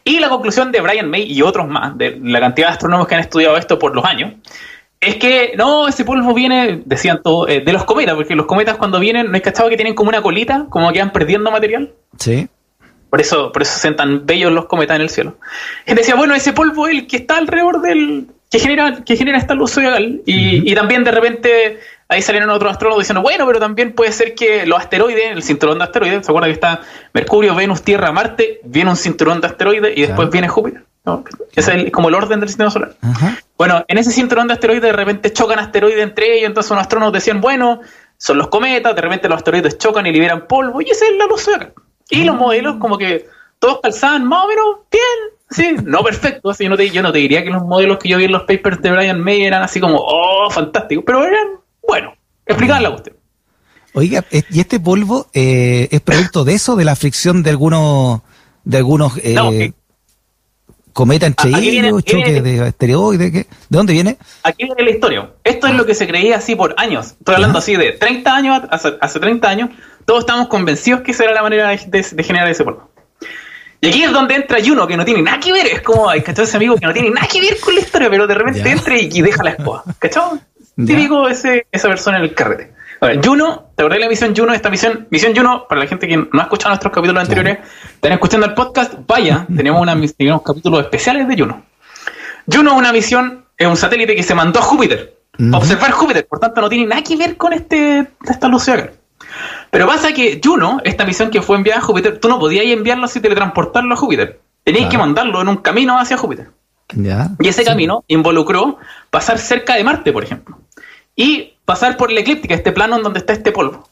Y 0.02 0.19
la 0.19 0.28
conclusión 0.28 0.73
de 0.73 0.80
Brian 0.80 1.09
May 1.09 1.30
y 1.30 1.42
otros 1.42 1.69
más, 1.69 1.97
de 1.97 2.19
la 2.23 2.40
cantidad 2.40 2.69
de 2.69 2.73
astrónomos 2.73 3.07
que 3.07 3.14
han 3.14 3.21
estudiado 3.21 3.57
esto 3.57 3.78
por 3.78 3.95
los 3.95 4.04
años, 4.04 4.33
es 5.00 5.16
que 5.16 5.52
no, 5.57 5.87
ese 5.88 6.04
polvo 6.04 6.35
viene, 6.35 6.83
decían 6.85 7.23
todos, 7.23 7.49
eh, 7.49 7.61
de 7.61 7.73
los 7.73 7.85
cometas, 7.85 8.14
porque 8.14 8.35
los 8.35 8.47
cometas 8.47 8.76
cuando 8.76 8.99
vienen, 8.99 9.30
¿no 9.30 9.37
es 9.37 9.42
cachado 9.42 9.69
que 9.69 9.76
tienen 9.76 9.95
como 9.95 10.09
una 10.09 10.23
colita, 10.23 10.66
como 10.69 10.92
que 10.92 10.99
van 10.99 11.12
perdiendo 11.12 11.50
material? 11.50 11.92
Sí. 12.19 12.49
Por 13.11 13.21
eso, 13.21 13.50
por 13.52 13.62
eso 13.62 13.78
se 13.78 13.92
tan 13.92 14.25
bellos 14.25 14.52
los 14.52 14.66
cometas 14.66 14.97
en 14.97 15.02
el 15.02 15.11
cielo. 15.11 15.37
Y 15.87 15.95
decía, 15.95 16.14
bueno, 16.14 16.35
ese 16.35 16.52
polvo 16.52 16.87
es 16.87 16.95
el 16.95 17.07
que 17.07 17.19
está 17.19 17.37
alrededor 17.37 17.83
del. 17.83 18.28
Que 18.50 18.59
genera, 18.59 19.02
que 19.04 19.16
genera 19.16 19.38
esta 19.38 19.54
luz 19.54 19.73
zodiacal. 19.73 20.23
Y, 20.26 20.71
y 20.71 20.75
también 20.75 21.04
de 21.04 21.11
repente 21.12 21.80
ahí 22.09 22.21
salieron 22.21 22.50
otros 22.50 22.73
astrólogos 22.73 23.04
diciendo, 23.04 23.23
bueno, 23.23 23.47
pero 23.47 23.61
también 23.61 23.92
puede 23.92 24.12
ser 24.12 24.35
que 24.35 24.66
los 24.66 24.80
asteroides, 24.80 25.30
el 25.30 25.42
cinturón 25.42 25.78
de 25.78 25.85
asteroides, 25.85 26.26
¿se 26.26 26.33
acuerdan 26.33 26.50
que 26.50 26.54
está 26.54 26.80
Mercurio, 27.14 27.54
Venus, 27.54 27.83
Tierra, 27.83 28.11
Marte? 28.11 28.61
Viene 28.64 28.90
un 28.90 28.97
cinturón 28.97 29.40
de 29.40 29.47
asteroides 29.47 29.97
y 29.97 30.02
después 30.02 30.28
viene 30.30 30.49
Júpiter. 30.49 30.85
Ese 31.54 31.87
es 31.87 31.92
como 31.92 32.09
el 32.09 32.14
orden 32.14 32.40
del 32.40 32.49
sistema 32.49 32.71
solar. 32.71 32.95
Bueno, 33.57 33.85
en 33.88 33.99
ese 33.99 34.11
cinturón 34.11 34.49
de 34.49 34.54
asteroides 34.54 34.83
de 34.83 34.92
repente 34.92 35.33
chocan 35.33 35.59
asteroides 35.59 36.02
entre 36.02 36.37
ellos, 36.37 36.49
entonces 36.49 36.71
unos 36.71 36.83
astrónomos 36.83 37.12
decían, 37.12 37.40
bueno, 37.40 37.80
son 38.16 38.38
los 38.38 38.49
cometas, 38.49 38.95
de 38.95 39.00
repente 39.00 39.28
los 39.28 39.38
asteroides 39.38 39.78
chocan 39.78 40.07
y 40.07 40.12
liberan 40.12 40.47
polvo, 40.47 40.80
y 40.83 40.90
esa 40.90 41.07
es 41.07 41.16
la 41.16 41.26
luz 41.26 41.42
solar. 41.42 41.73
Y 42.11 42.25
los 42.25 42.37
modelos 42.37 42.76
como 42.78 42.99
que 42.99 43.26
todos 43.59 43.80
calzaban 43.83 44.25
más 44.25 44.45
o 44.45 44.49
menos 44.49 44.64
bien, 44.90 45.38
sí, 45.50 45.76
no 45.85 46.02
perfecto, 46.02 46.50
así 46.50 46.64
yo 46.64 46.71
no, 46.71 46.76
te, 46.76 46.90
yo 46.90 47.02
no 47.02 47.12
te 47.12 47.19
diría 47.19 47.42
que 47.42 47.50
los 47.50 47.62
modelos 47.62 47.99
que 47.99 48.09
yo 48.09 48.19
vi 48.19 48.25
en 48.25 48.33
los 48.33 48.42
papers 48.42 48.80
de 48.83 48.90
Brian 48.90 49.21
May 49.21 49.42
eran 49.42 49.62
así 49.62 49.80
como, 49.80 49.99
oh, 49.99 50.50
fantástico, 50.50 51.02
pero 51.04 51.25
eran, 51.25 51.49
bueno, 51.87 52.14
explicarla 52.47 52.90
usted. 52.90 53.12
Oiga, 53.92 54.25
¿y 54.30 54.61
este 54.61 54.78
polvo 54.78 55.26
eh, 55.35 55.88
es 55.90 56.00
producto 56.00 56.45
de 56.45 56.54
eso, 56.54 56.76
de 56.76 56.85
la 56.85 56.95
fricción 56.95 57.42
de 57.42 57.50
algunos 57.50 58.21
de 58.62 58.76
algunos 58.76 59.16
eh, 59.19 59.73
cometa 60.92 61.26
entre 61.26 61.50
ellos, 61.50 62.04
choques 62.04 62.42
de 62.42 62.61
asteroides? 62.61 63.33
¿De 63.33 63.47
dónde 63.69 63.92
viene? 63.92 64.16
Aquí 64.45 64.64
viene 64.64 64.85
la 64.85 64.90
historia. 64.90 65.30
Esto 65.42 65.66
es 65.66 65.75
lo 65.75 65.87
que 65.87 65.95
se 65.97 66.07
creía 66.07 66.37
así 66.37 66.54
por 66.54 66.75
años. 66.76 67.16
Estoy 67.19 67.35
hablando 67.35 67.59
así 67.59 67.75
de 67.75 67.92
30 67.92 68.37
años, 68.37 68.62
hace, 68.71 68.97
hace 69.00 69.19
30 69.19 69.49
años, 69.49 69.71
todos 70.04 70.21
estamos 70.21 70.49
convencidos 70.49 71.00
que 71.00 71.11
esa 71.11 71.25
era 71.25 71.35
la 71.35 71.42
manera 71.42 71.69
de, 71.69 72.25
generar 72.25 72.49
ese 72.49 72.64
polvo. 72.64 72.89
Y 73.80 73.88
aquí 73.88 74.02
es 74.02 74.12
donde 74.12 74.34
entra 74.34 74.58
Juno, 74.64 74.87
que 74.87 74.96
no 74.96 75.04
tiene 75.04 75.22
nada 75.22 75.40
que 75.40 75.52
ver, 75.52 75.66
es 75.66 75.80
como, 75.80 76.06
¿cachado? 76.08 76.42
Ese 76.42 76.56
amigo 76.56 76.76
que 76.76 76.87
no 76.87 76.92
tiene 76.92 77.10
nada 77.10 77.26
que 77.26 77.40
ver 77.40 77.58
con 77.58 77.75
la 77.75 77.80
historia, 77.80 78.10
pero 78.10 78.26
de 78.26 78.34
repente 78.34 78.70
entra 78.70 78.99
y, 78.99 79.22
deja 79.22 79.42
la 79.42 79.50
escoba, 79.50 79.84
¿cachado? 79.99 80.38
Típico 80.76 81.28
ese, 81.28 81.66
esa 81.72 81.88
persona 81.88 82.18
en 82.18 82.25
el 82.25 82.34
carrete. 82.34 82.72
Juno, 83.25 83.70
te 83.75 83.82
acordás 83.82 83.99
de 83.99 84.04
la 84.04 84.10
misión 84.10 84.37
Juno, 84.37 84.52
esta 84.52 84.68
misión, 84.68 85.06
misión 85.10 85.34
Juno, 85.34 85.66
para 85.66 85.80
la 85.80 85.87
gente 85.87 86.06
que 86.06 86.16
no 86.18 86.28
ha 86.34 86.42
escuchado 86.42 86.70
nuestros 86.70 86.92
capítulos 86.92 87.22
anteriores, 87.22 87.58
están 87.94 88.12
escuchando 88.12 88.46
el 88.46 88.52
podcast, 88.52 88.94
vaya, 89.06 89.46
tenemos, 89.54 89.80
una, 89.80 89.99
tenemos 90.16 90.42
capítulos 90.42 90.80
especiales 90.82 91.26
de 91.26 91.38
Juno. 91.38 91.62
Juno 92.46 92.72
es 92.72 92.76
una 92.76 92.92
misión, 92.92 93.46
es 93.56 93.66
un 93.66 93.76
satélite 93.76 94.14
que 94.14 94.22
se 94.22 94.34
mandó 94.34 94.60
a 94.60 94.62
Júpiter, 94.62 95.16
para 95.32 95.56
observar 95.56 95.92
Júpiter, 95.92 96.26
por 96.26 96.38
tanto 96.38 96.60
no 96.60 96.68
tiene 96.68 96.87
nada 96.87 97.02
que 97.02 97.16
ver 97.16 97.38
con 97.38 97.54
este, 97.54 98.06
esta 98.28 98.49
luz 98.49 98.68
Pero 99.71 99.87
pasa 99.87 100.12
que 100.12 100.41
Juno, 100.43 100.81
esta 100.85 101.05
misión 101.05 101.31
que 101.31 101.43
fue 101.43 101.57
enviada 101.57 101.81
a 101.81 101.83
Júpiter, 101.83 102.19
tú 102.19 102.29
no 102.29 102.39
podías 102.39 102.65
enviarlo 102.67 103.05
así 103.05 103.21
teletransportarlo 103.21 103.95
a 103.95 103.97
Júpiter. 103.97 104.41
Tenías 104.65 104.91
que 104.91 104.99
mandarlo 104.99 105.41
en 105.41 105.49
un 105.49 105.57
camino 105.59 105.99
hacia 105.99 106.17
Júpiter. 106.17 106.50
Y 107.39 107.49
ese 107.49 107.65
camino 107.65 108.05
involucró 108.09 108.79
pasar 109.11 109.39
cerca 109.39 109.75
de 109.75 109.85
Marte, 109.85 110.12
por 110.12 110.25
ejemplo. 110.25 110.59
Y 111.15 111.55
pasar 111.65 111.97
por 111.97 112.11
la 112.11 112.21
eclíptica, 112.21 112.55
este 112.55 112.73
plano 112.73 112.97
en 112.97 113.03
donde 113.03 113.21
está 113.21 113.33
este 113.33 113.53
polvo. 113.53 113.89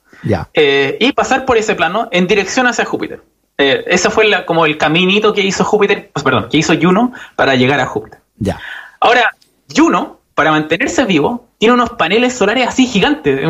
Eh, 0.52 0.96
y 1.00 1.12
pasar 1.12 1.44
por 1.44 1.56
ese 1.56 1.74
plano 1.74 2.08
en 2.10 2.26
dirección 2.26 2.66
hacia 2.66 2.84
Júpiter. 2.84 3.22
Eh, 3.56 3.84
ese 3.86 4.10
fue 4.10 4.44
como 4.46 4.66
el 4.66 4.78
caminito 4.78 5.32
que 5.32 5.42
hizo 5.42 5.64
Júpiter, 5.64 6.10
pues, 6.12 6.24
perdón, 6.24 6.48
que 6.50 6.58
hizo 6.58 6.74
Juno 6.80 7.12
para 7.36 7.54
llegar 7.54 7.80
a 7.80 7.86
Júpiter. 7.86 8.20
Ya. 8.36 8.58
Ahora, 9.00 9.30
Juno, 9.74 10.18
para 10.34 10.50
mantenerse 10.50 11.04
vivo, 11.04 11.48
tiene 11.58 11.74
unos 11.74 11.90
paneles 11.90 12.34
solares 12.34 12.68
así 12.68 12.86
gigantes, 12.86 13.40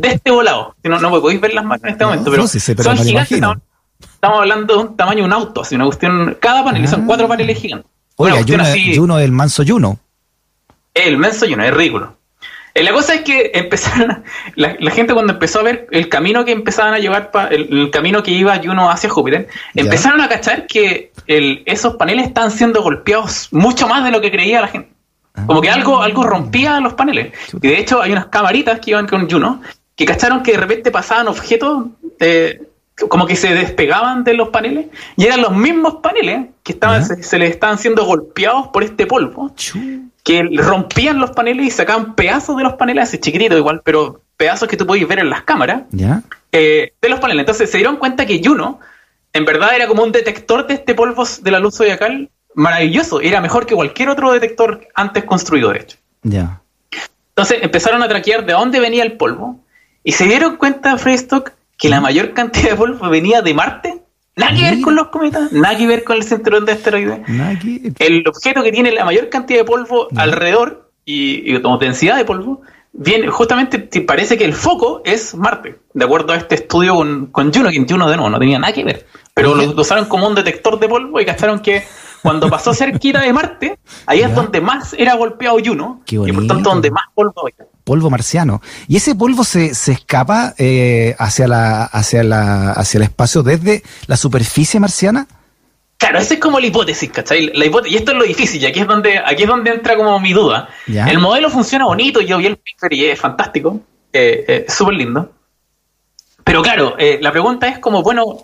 de, 0.00 0.08
este 0.08 0.30
volado. 0.30 0.74
No, 0.82 0.98
no 0.98 1.10
podéis 1.20 1.40
ver 1.40 1.54
las 1.54 1.64
máquinas 1.64 1.88
en 1.88 1.92
este 1.92 2.04
momento, 2.04 2.30
pero, 2.30 2.46
son 2.46 2.96
gigantes. 2.98 3.40
Estamos, 4.00 4.40
hablando 4.40 4.74
de 4.74 4.80
un 4.80 4.96
tamaño 4.96 5.18
de 5.20 5.24
un 5.24 5.32
auto, 5.32 5.62
así 5.62 5.74
una 5.74 5.84
cuestión. 5.84 6.36
Cada 6.40 6.64
panel, 6.64 6.86
son 6.88 7.02
ah. 7.02 7.04
cuatro 7.06 7.28
paneles 7.28 7.58
gigantes. 7.58 7.90
Oiga, 8.16 8.42
Juno, 8.46 8.64
Juno, 8.94 9.18
el 9.18 9.32
manso 9.32 9.62
Juno. 9.66 9.98
El 10.92 11.16
manso 11.16 11.46
Juno, 11.48 11.64
es 11.64 11.74
ridículo. 11.74 12.16
Eh, 12.74 12.82
la 12.82 12.92
cosa 12.92 13.14
es 13.14 13.20
que 13.22 13.52
empezaron, 13.54 14.24
la, 14.56 14.90
gente 14.90 15.14
cuando 15.14 15.32
empezó 15.32 15.60
a 15.60 15.62
ver 15.62 15.86
el 15.92 16.08
camino 16.08 16.44
que 16.44 16.52
empezaban 16.52 16.94
a 16.94 16.98
llevar, 16.98 17.30
el, 17.50 17.90
camino 17.90 18.22
que 18.22 18.32
iba 18.32 18.60
Juno 18.62 18.90
hacia 18.90 19.08
Júpiter, 19.08 19.48
empezaron 19.74 20.20
a 20.20 20.28
cachar 20.28 20.66
que 20.66 21.12
esos 21.26 21.94
paneles 21.94 22.26
estaban 22.26 22.50
siendo 22.50 22.82
golpeados 22.82 23.48
mucho 23.52 23.86
más 23.86 24.04
de 24.04 24.10
lo 24.10 24.20
que 24.20 24.30
creía 24.30 24.60
la 24.60 24.68
gente. 24.68 24.90
Como 25.46 25.60
que 25.60 25.68
algo, 25.68 26.00
algo 26.00 26.22
rompía 26.22 26.78
los 26.78 26.94
paneles. 26.94 27.32
Y 27.60 27.66
de 27.66 27.80
hecho 27.80 28.00
hay 28.00 28.12
unas 28.12 28.26
camaritas 28.26 28.78
que 28.78 28.90
iban 28.92 29.06
con 29.08 29.28
Juno 29.28 29.62
que 29.96 30.04
cacharon 30.04 30.42
que 30.42 30.52
de 30.52 30.58
repente 30.58 30.90
pasaban 30.90 31.28
objetos 31.28 31.86
eh, 32.20 32.60
como 33.08 33.26
que 33.26 33.36
se 33.36 33.54
despegaban 33.54 34.24
de 34.24 34.34
los 34.34 34.50
paneles 34.50 34.86
y 35.16 35.24
eran 35.24 35.42
los 35.42 35.52
mismos 35.52 35.96
paneles 35.96 36.46
que 36.62 36.72
estaban, 36.72 37.04
se, 37.04 37.38
les 37.38 37.50
estaban 37.50 37.78
siendo 37.78 38.04
golpeados 38.04 38.68
por 38.68 38.84
este 38.84 39.06
polvo 39.06 39.52
que 40.22 40.48
rompían 40.56 41.18
los 41.18 41.32
paneles 41.32 41.66
y 41.66 41.70
sacaban 41.70 42.14
pedazos 42.14 42.56
de 42.56 42.62
los 42.62 42.74
paneles, 42.74 43.04
así 43.04 43.18
chiquititos 43.18 43.58
igual, 43.58 43.82
pero 43.84 44.22
pedazos 44.36 44.68
que 44.68 44.76
tú 44.76 44.86
podéis 44.86 45.06
ver 45.08 45.18
en 45.18 45.28
las 45.28 45.42
cámaras 45.42 45.82
eh, 46.52 46.92
de 47.00 47.08
los 47.08 47.20
paneles. 47.20 47.42
Entonces 47.42 47.70
se 47.70 47.78
dieron 47.78 47.96
cuenta 47.96 48.24
que 48.26 48.40
Juno, 48.42 48.80
en 49.32 49.44
verdad, 49.44 49.74
era 49.74 49.86
como 49.86 50.02
un 50.02 50.12
detector 50.12 50.66
de 50.66 50.74
este 50.74 50.94
polvo 50.94 51.24
de 51.42 51.50
la 51.50 51.58
luz 51.58 51.76
zodiacal 51.76 52.30
maravilloso. 52.54 53.20
Era 53.20 53.40
mejor 53.40 53.66
que 53.66 53.74
cualquier 53.74 54.08
otro 54.08 54.32
detector 54.32 54.86
antes 54.94 55.24
construido, 55.24 55.70
de 55.70 55.80
hecho. 55.80 55.98
Ya. 56.22 56.60
Entonces 57.30 57.58
empezaron 57.62 58.02
a 58.02 58.08
traquear 58.08 58.46
de 58.46 58.52
dónde 58.52 58.78
venía 58.78 59.02
el 59.02 59.16
polvo 59.16 59.60
y 60.04 60.12
se 60.12 60.24
dieron 60.26 60.56
cuenta, 60.56 60.96
Freystock, 60.96 61.50
que 61.76 61.88
la 61.88 62.00
mayor 62.00 62.34
cantidad 62.34 62.70
de 62.70 62.76
polvo 62.76 63.08
venía 63.08 63.42
de 63.42 63.54
Marte 63.54 64.04
Nada 64.36 64.56
que 64.56 64.62
ver 64.62 64.80
con 64.80 64.96
los 64.96 65.08
cometas, 65.08 65.52
nada 65.52 65.76
que 65.76 65.86
ver 65.86 66.02
con 66.02 66.16
el 66.16 66.24
cinturón 66.24 66.64
de 66.64 66.72
asteroides. 66.72 67.20
El 67.98 68.26
objeto 68.26 68.62
que 68.62 68.72
tiene 68.72 68.90
la 68.90 69.04
mayor 69.04 69.28
cantidad 69.28 69.60
de 69.60 69.64
polvo 69.64 70.08
alrededor 70.16 70.90
y, 71.04 71.60
como 71.60 71.78
densidad 71.78 72.16
de 72.16 72.24
polvo, 72.24 72.62
viene 72.92 73.28
justamente 73.28 73.78
parece 74.00 74.36
que 74.36 74.44
el 74.44 74.52
foco 74.52 75.02
es 75.04 75.36
Marte, 75.36 75.76
de 75.92 76.04
acuerdo 76.04 76.32
a 76.32 76.36
este 76.36 76.56
estudio 76.56 76.96
con, 76.96 77.26
con 77.26 77.52
Juno, 77.52 77.70
que 77.70 77.86
Juno 77.88 78.10
de 78.10 78.16
nuevo 78.16 78.30
no 78.30 78.38
tenía 78.40 78.58
nada 78.58 78.72
que 78.72 78.82
ver. 78.82 79.06
Pero 79.34 79.54
lo, 79.54 79.80
usaron 79.80 80.06
como 80.06 80.26
un 80.26 80.34
detector 80.34 80.80
de 80.80 80.88
polvo 80.88 81.20
y 81.20 81.24
cacharon 81.24 81.60
que 81.60 81.84
cuando 82.24 82.48
pasó 82.48 82.72
cerquita 82.72 83.20
de 83.20 83.34
Marte, 83.34 83.78
ahí 84.06 84.22
es 84.22 84.34
donde 84.34 84.62
más 84.62 84.94
era 84.94 85.14
golpeado 85.14 85.58
Juno, 85.62 86.00
y 86.08 86.32
por 86.32 86.46
tanto 86.46 86.70
donde 86.70 86.90
más 86.90 87.04
polvo 87.14 87.42
había 87.42 87.68
polvo 87.84 88.08
marciano. 88.08 88.62
Y 88.88 88.96
ese 88.96 89.14
polvo 89.14 89.44
se, 89.44 89.74
se 89.74 89.92
escapa 89.92 90.54
eh, 90.56 91.14
hacia, 91.18 91.46
la, 91.46 91.84
hacia, 91.84 92.24
la, 92.24 92.70
hacia 92.70 92.96
el 92.96 93.04
espacio 93.04 93.42
desde 93.42 93.82
la 94.06 94.16
superficie 94.16 94.80
marciana. 94.80 95.26
Claro, 95.98 96.18
esa 96.18 96.32
es 96.32 96.40
como 96.40 96.58
la 96.60 96.66
hipótesis, 96.66 97.10
¿cachai? 97.10 97.50
La 97.52 97.66
hipótesis, 97.66 97.92
y 97.92 97.98
esto 97.98 98.12
es 98.12 98.16
lo 98.16 98.24
difícil, 98.24 98.62
y 98.62 98.64
aquí 98.64 98.80
es 98.80 98.86
donde, 98.86 99.18
aquí 99.18 99.42
es 99.42 99.48
donde 99.48 99.72
entra 99.72 99.94
como 99.94 100.18
mi 100.18 100.32
duda. 100.32 100.70
El 100.86 101.18
modelo 101.18 101.50
funciona 101.50 101.84
bonito, 101.84 102.22
yo 102.22 102.38
vi 102.38 102.46
el 102.46 102.56
paper 102.56 102.94
y 102.94 103.04
es 103.04 103.20
fantástico, 103.20 103.80
eh, 104.14 104.46
eh 104.48 104.64
súper 104.66 104.94
lindo. 104.94 105.30
Pero 106.42 106.62
claro, 106.62 106.94
eh, 106.98 107.18
la 107.20 107.32
pregunta 107.32 107.68
es 107.68 107.80
como, 107.80 108.02
bueno, 108.02 108.38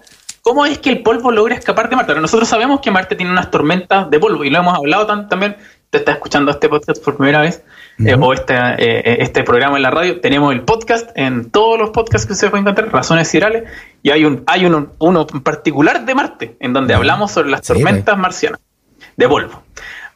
¿cómo 0.51 0.67
es 0.67 0.79
que 0.79 0.91
el 0.91 1.03
polvo 1.05 1.31
logra 1.31 1.55
escapar 1.55 1.89
de 1.89 1.95
Marte? 1.95 2.13
nosotros 2.17 2.49
sabemos 2.49 2.81
que 2.81 2.91
Marte 2.91 3.15
tiene 3.15 3.31
unas 3.31 3.53
tormentas 3.53 4.11
de 4.11 4.19
polvo, 4.19 4.43
y 4.43 4.51
lo 4.51 4.59
hemos 4.59 4.77
hablado 4.77 5.07
también, 5.29 5.57
te 5.91 5.99
estás 5.99 6.17
escuchando 6.17 6.51
este 6.51 6.69
podcast 6.69 7.01
por 7.05 7.17
primera 7.17 7.41
vez, 7.41 7.63
eh, 8.05 8.17
o 8.21 8.33
este, 8.33 8.55
eh, 8.57 9.19
este 9.21 9.45
programa 9.45 9.77
en 9.77 9.85
la 9.85 9.93
radio, 9.93 10.21
tenemos 10.21 10.53
el 10.53 10.63
podcast 10.63 11.09
en 11.15 11.53
todos 11.53 11.79
los 11.79 11.91
podcasts 11.91 12.27
que 12.27 12.35
se 12.35 12.51
pueden 12.51 12.65
encontrar, 12.65 12.93
Razones 12.93 13.31
Cirales, 13.31 13.63
y 14.03 14.11
hay 14.11 14.25
un 14.25 14.43
hay 14.49 14.67
uno, 14.67 14.89
uno 14.99 15.25
en 15.33 15.41
particular 15.41 16.05
de 16.05 16.15
Marte, 16.17 16.57
en 16.59 16.73
donde 16.73 16.95
hablamos 16.95 17.31
sobre 17.31 17.51
las 17.51 17.63
tormentas 17.63 18.19
marcianas 18.19 18.59
de 19.17 19.29
polvo. 19.29 19.63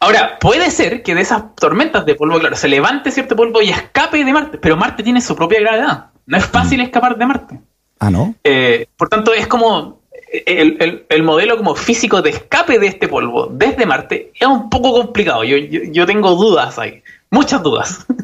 Ahora, 0.01 0.41
puede 0.41 0.69
ser 0.73 1.05
que 1.05 1.15
de 1.15 1.21
esas 1.21 1.55
tormentas 1.55 2.05
de 2.07 2.17
polvo, 2.17 2.41
claro, 2.41 2.57
se 2.57 2.67
levante 2.67 3.13
cierto 3.13 3.37
polvo 3.37 3.63
y 3.63 3.71
escape 3.71 4.25
de 4.25 4.33
Marte, 4.33 4.59
pero 4.59 4.77
Marte 4.77 5.05
tiene 5.05 5.21
su 5.21 5.37
propia 5.37 5.61
gravedad. 5.61 6.07
No 6.27 6.37
es 6.37 6.45
fácil 6.45 6.81
escapar 6.81 7.17
de 7.17 7.25
Marte. 7.25 7.61
Ah, 8.01 8.11
¿no? 8.11 8.35
Eh, 8.43 8.89
por 8.97 9.09
tanto, 9.09 9.33
es 9.33 9.47
como 9.47 10.04
el, 10.47 11.23
modelo 11.23 11.57
como 11.57 11.75
físico 11.75 12.21
de 12.21 12.31
escape 12.31 12.79
de 12.79 12.89
este 12.89 13.09
polvo 13.09 13.49
desde 13.51 13.87
Marte 13.87 14.33
es 14.35 14.47
un 14.47 14.69
poco 14.69 14.93
complicado. 14.93 15.45
Yo, 15.45 15.57
yo, 15.57 16.07
tengo 16.07 16.35
dudas 16.35 16.79
ahí, 16.79 17.03
muchas 17.31 17.63
dudas. 17.63 18.07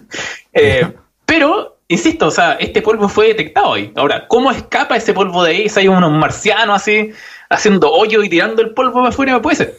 Eh, 0.53 0.85
pero, 1.25 1.77
insisto, 1.87 2.27
o 2.27 2.31
sea, 2.33 2.55
este 2.55 2.83
polvo 2.83 3.09
fue 3.09 3.29
detectado 3.29 3.75
ahí. 3.75 3.93
Ahora, 3.95 4.27
¿cómo 4.27 4.51
escapa 4.51 4.97
ese 4.97 5.13
polvo 5.13 5.45
de 5.45 5.53
ahí? 5.53 5.69
Si 5.69 5.79
hay 5.79 5.87
unos 5.87 6.11
marcianos 6.11 6.83
así 6.83 7.13
haciendo 7.49 7.93
hoyo 7.93 8.25
y 8.25 8.29
tirando 8.29 8.63
el 8.63 8.71
polvo 8.75 8.95
para 8.95 9.11
afuera, 9.11 9.41
puede 9.41 9.57
ser. 9.59 9.79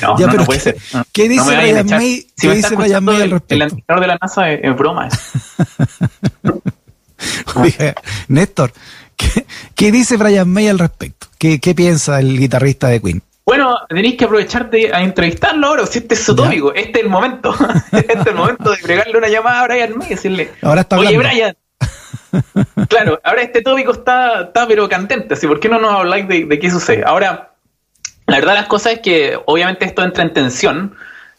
no, 0.00 0.16
no, 0.16 0.44
puede 0.46 0.60
ser. 0.60 0.76
¿Qué 1.12 1.28
dice 1.28 1.54
Brian 1.54 1.86
May? 1.86 2.26
¿Qué 2.40 2.48
dice 2.54 2.76
Brian 2.76 3.04
May 3.04 3.16
al 3.16 3.30
respecto? 3.32 3.54
El 3.56 3.62
administrador 3.62 4.00
de 4.00 4.06
la 4.06 4.18
NASA 4.22 4.52
es, 4.52 4.74
broma. 4.74 5.10
Néstor, 8.28 8.72
¿qué, 9.74 9.92
dice 9.92 10.16
Brian 10.16 10.48
May 10.48 10.68
al 10.68 10.78
respecto? 10.78 11.26
¿Qué, 11.38 11.60
¿Qué 11.60 11.74
piensa 11.74 12.20
el 12.20 12.38
guitarrista 12.38 12.88
de 12.88 13.00
Queen? 13.00 13.22
Bueno, 13.48 13.76
tenéis 13.88 14.16
que 14.16 14.26
aprovechar 14.26 14.68
de 14.68 14.92
a 14.92 15.00
entrevistarlo 15.00 15.68
ahora, 15.68 15.86
si 15.86 16.00
este 16.00 16.14
es 16.14 16.22
su 16.22 16.36
tópico, 16.36 16.74
este 16.74 16.98
es 16.98 17.04
el 17.04 17.10
momento. 17.10 17.54
este 17.92 18.18
es 18.18 18.26
el 18.26 18.34
momento 18.34 18.70
de 18.70 18.76
fregarle 18.76 19.16
una 19.16 19.28
llamada 19.28 19.62
a 19.62 19.66
Brian 19.66 19.96
May 19.96 20.08
y 20.08 20.10
decirle, 20.10 20.52
ahora 20.60 20.82
está 20.82 20.98
oye 20.98 21.16
Brian, 21.16 21.56
claro, 22.90 23.18
ahora 23.24 23.40
este 23.40 23.62
tópico 23.62 23.92
está, 23.92 24.42
está 24.42 24.66
pero 24.66 24.86
candente, 24.86 25.32
así, 25.32 25.46
¿por 25.46 25.60
qué 25.60 25.70
no 25.70 25.78
nos 25.78 25.94
habláis 25.94 26.28
de, 26.28 26.58
qué 26.58 26.70
sucede? 26.70 27.04
Ahora, 27.06 27.54
la 28.26 28.36
verdad 28.36 28.52
las 28.52 28.66
cosas 28.66 28.94
es 28.94 29.00
que 29.00 29.38
obviamente 29.46 29.86
esto 29.86 30.02
entra 30.02 30.24
en 30.24 30.34
tensión 30.34 30.94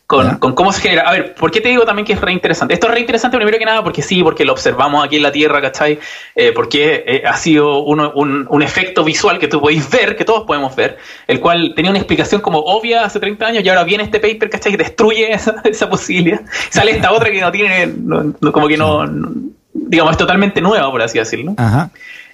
con, 0.09 0.39
cómo 0.55 0.71
se 0.71 0.81
genera. 0.81 1.03
A 1.03 1.11
ver, 1.11 1.35
¿por 1.35 1.51
qué 1.51 1.61
te 1.61 1.69
digo 1.69 1.85
también 1.85 2.03
que 2.03 2.13
es 2.13 2.21
re 2.21 2.31
interesante? 2.31 2.73
Esto 2.73 2.87
es 2.87 2.93
re 2.93 2.99
interesante 2.99 3.37
primero 3.37 3.59
que 3.59 3.65
nada 3.65 3.83
porque 3.83 4.01
sí, 4.01 4.23
porque 4.23 4.43
lo 4.43 4.53
observamos 4.53 5.05
aquí 5.05 5.17
en 5.17 5.21
la 5.21 5.31
Tierra, 5.31 5.61
¿cachai? 5.61 5.99
Eh, 6.33 6.51
porque 6.51 7.03
eh, 7.05 7.23
ha 7.27 7.37
sido 7.37 7.83
un, 7.83 8.47
un, 8.49 8.61
efecto 8.63 9.03
visual 9.03 9.37
que 9.37 9.47
tú 9.47 9.61
podéis 9.61 9.87
ver, 9.91 10.15
que 10.15 10.25
todos 10.25 10.47
podemos 10.47 10.75
ver, 10.75 10.97
el 11.27 11.39
cual 11.39 11.73
tenía 11.75 11.91
una 11.91 11.99
explicación 11.99 12.41
como 12.41 12.57
obvia 12.57 13.05
hace 13.05 13.19
30 13.19 13.45
años 13.45 13.63
y 13.63 13.69
ahora 13.69 13.83
viene 13.83 14.03
este 14.03 14.19
paper, 14.19 14.49
¿cachai? 14.49 14.71
Que 14.71 14.79
destruye 14.79 15.31
esa, 15.31 15.61
esa 15.63 15.87
posibilidad. 15.87 16.41
Sale 16.71 16.89
esta 16.89 17.11
otra 17.11 17.29
que 17.29 17.39
no 17.39 17.51
tiene, 17.51 17.93
como 18.51 18.67
que 18.67 18.77
no 18.77 19.05
digamos, 19.75 20.13
es 20.13 20.17
totalmente 20.17 20.59
nueva, 20.59 20.89
por 20.89 21.03
así 21.03 21.19
decirlo. 21.19 21.53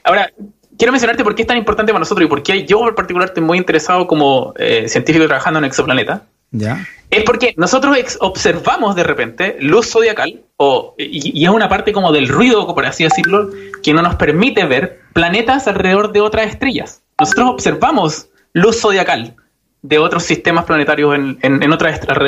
Ahora, 0.06 0.32
quiero 0.78 0.94
mencionarte 0.94 1.26
por 1.26 1.36
qué 1.36 1.42
es 1.42 1.48
tan 1.48 1.58
importante 1.58 1.92
para 1.92 2.00
nosotros 2.00 2.26
y 2.26 2.30
por 2.30 2.42
qué 2.42 2.66
yo 2.66 2.88
en 2.88 2.96
particular 2.96 3.28
estoy 3.28 3.44
muy 3.44 3.58
interesado 3.58 4.08
como 4.08 4.54
eh, 4.58 4.88
científico 4.88 5.26
trabajando 5.28 5.60
en 5.60 5.66
exoplaneta. 5.66 6.24
¿Ya? 6.52 6.86
Es 7.10 7.24
porque 7.24 7.54
nosotros 7.58 7.98
observamos 8.20 8.96
de 8.96 9.04
repente 9.04 9.58
luz 9.60 9.92
zodiacal, 9.92 10.42
o, 10.58 10.96
y, 10.98 11.44
es 11.44 11.50
una 11.50 11.70
parte 11.70 11.94
como 11.94 12.12
del 12.12 12.28
ruido, 12.28 12.74
por 12.74 12.86
así 12.86 13.04
decirlo, 13.04 13.50
que 13.84 13.94
no 13.94 14.02
nos 14.02 14.16
permite 14.16 14.66
ver 14.66 15.02
planetas 15.14 15.68
alrededor 15.68 16.12
de 16.12 16.22
otras 16.22 16.48
estrellas. 16.48 17.02
Nosotros 17.20 17.50
observamos 17.52 18.30
luz 18.54 18.82
zodiacal 18.82 19.36
de 19.82 20.00
otros 20.00 20.24
sistemas 20.24 20.66
planetarios 20.66 21.16
en, 21.16 21.38
en, 21.42 21.72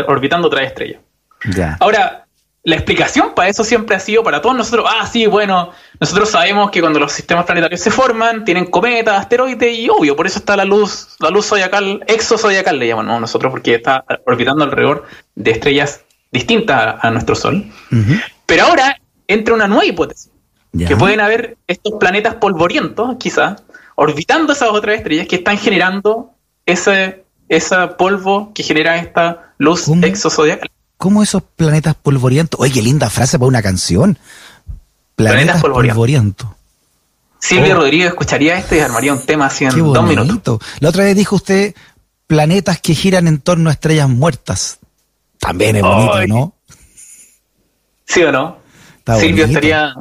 orbitando 0.07 0.47
otras 0.47 0.67
estrellas. 0.67 1.01
Ya. 1.55 1.77
Ahora, 1.79 2.26
la 2.67 2.75
explicación 2.75 3.31
para 3.33 3.47
eso 3.47 3.63
siempre 3.63 3.95
ha 3.95 4.00
sido 4.01 4.24
para 4.24 4.41
todos 4.41 4.53
nosotros, 4.53 4.86
ah, 4.89 5.07
sí, 5.07 5.25
bueno, 5.25 5.71
nosotros 6.01 6.29
sabemos 6.29 6.69
que 6.69 6.81
cuando 6.81 7.00
los 7.00 7.13
sistemas 7.13 7.45
planetarios 7.45 7.79
se 7.79 7.91
forman, 7.91 8.43
tienen 8.43 8.65
cometas, 8.65 9.17
asteroides, 9.17 9.74
y 9.74 9.88
obvio, 9.88 10.17
por 10.17 10.27
eso 10.27 10.39
está 10.39 10.57
la 10.57 10.65
luz, 10.65 11.15
la 11.21 11.29
luz 11.29 11.45
zodiacal, 11.45 12.03
exozodiacal 12.07 12.77
le 12.77 12.89
llamamos 12.89 13.21
nosotros, 13.21 13.51
porque 13.51 13.75
está 13.75 14.03
orbitando 14.25 14.65
alrededor 14.65 15.05
de 15.36 15.51
estrellas 15.51 16.01
distintas 16.29 16.95
a, 17.01 17.09
nuestro 17.09 17.36
Sol. 17.36 17.71
Pero 18.45 18.65
ahora 18.65 19.00
entra 19.29 19.55
una 19.55 19.69
nueva 19.69 19.86
hipótesis, 19.86 20.29
que 20.77 20.97
pueden 20.97 21.21
haber 21.21 21.55
estos 21.67 21.93
planetas 21.97 22.36
polvorientos, 22.36 23.15
quizá, 23.17 23.55
orbitando 23.95 24.51
esas 24.51 24.71
otras 24.71 24.97
estrellas 24.97 25.25
que 25.27 25.38
están 25.38 25.57
generando 25.57 26.31
ese, 26.65 27.24
ese 27.47 27.77
polvo 27.97 28.51
que 28.53 28.63
genera 28.63 28.97
esta 28.97 29.53
luz 29.57 29.88
exozodiacal. 30.03 30.69
¿Cómo 30.98 31.22
esos 31.22 31.44
planetas 31.56 31.96
polvorientos? 31.96 32.60
Oye, 32.60 32.74
qué 32.74 32.82
linda 32.82 33.10
frase 33.10 33.38
para 33.38 33.48
una 33.48 33.62
canción. 33.62 34.18
Planetas, 35.16 35.62
polvorientos. 35.62 36.50
Silvio 37.39 37.74
oh. 37.74 37.77
Rodríguez 37.82 38.08
escucharía 38.08 38.58
esto 38.58 38.75
y 38.75 38.80
armaría 38.80 39.13
un 39.13 39.22
tema 39.22 39.46
así 39.46 39.66
en 39.66 39.94
dos 39.94 40.04
minutos. 40.04 40.60
La 40.80 40.89
otra 40.89 41.04
vez 41.04 41.16
dijo 41.16 41.36
usted 41.36 41.75
planetas 42.25 42.81
que 42.81 42.94
giran 42.94 43.27
en 43.27 43.40
torno 43.40 43.70
a 43.70 43.74
estrellas 43.74 44.10
muertas. 44.10 44.79
También 45.40 45.75
es 45.75 45.83
bonito, 45.83 46.27
¿no? 46.27 46.53
¿Sí 48.05 48.24
o 48.24 48.31
no? 48.31 48.57
Silvio 49.20 49.46
estaría. 49.46 49.94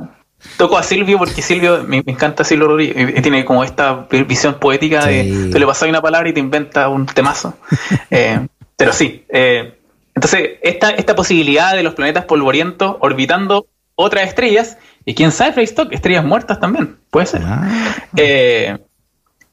Toco 0.56 0.78
a 0.78 0.82
Silvio 0.82 1.18
porque 1.18 1.42
Silvio, 1.42 1.82
me, 1.84 1.98
encanta 1.98 2.44
Silvio 2.44 2.68
Rodríguez, 2.68 3.20
tiene 3.20 3.44
como 3.44 3.64
esta 3.64 4.06
visión 4.26 4.58
poética 4.60 5.04
de 5.04 5.50
tú 5.50 5.58
le 5.58 5.66
pasas 5.66 5.88
una 5.88 6.00
palabra 6.00 6.28
y 6.28 6.32
te 6.32 6.40
inventa 6.40 6.88
un 6.88 7.06
temazo. 7.06 7.54
Eh, 8.10 8.46
pero 8.76 8.92
sí, 8.92 9.24
eh, 9.28 9.75
entonces, 10.16 10.52
esta, 10.62 10.90
esta 10.90 11.14
posibilidad 11.14 11.76
de 11.76 11.82
los 11.82 11.94
planetas 11.94 12.24
polvorientos 12.24 12.96
orbitando 13.00 13.66
otras 13.94 14.26
estrellas, 14.26 14.78
y 15.04 15.14
quién 15.14 15.30
sabe, 15.30 15.52
Freystock, 15.52 15.92
estrellas 15.92 16.24
muertas 16.24 16.58
también, 16.58 16.96
puede 17.10 17.26
ser. 17.26 17.42
Ah. 17.44 17.68
Eh, 18.16 18.78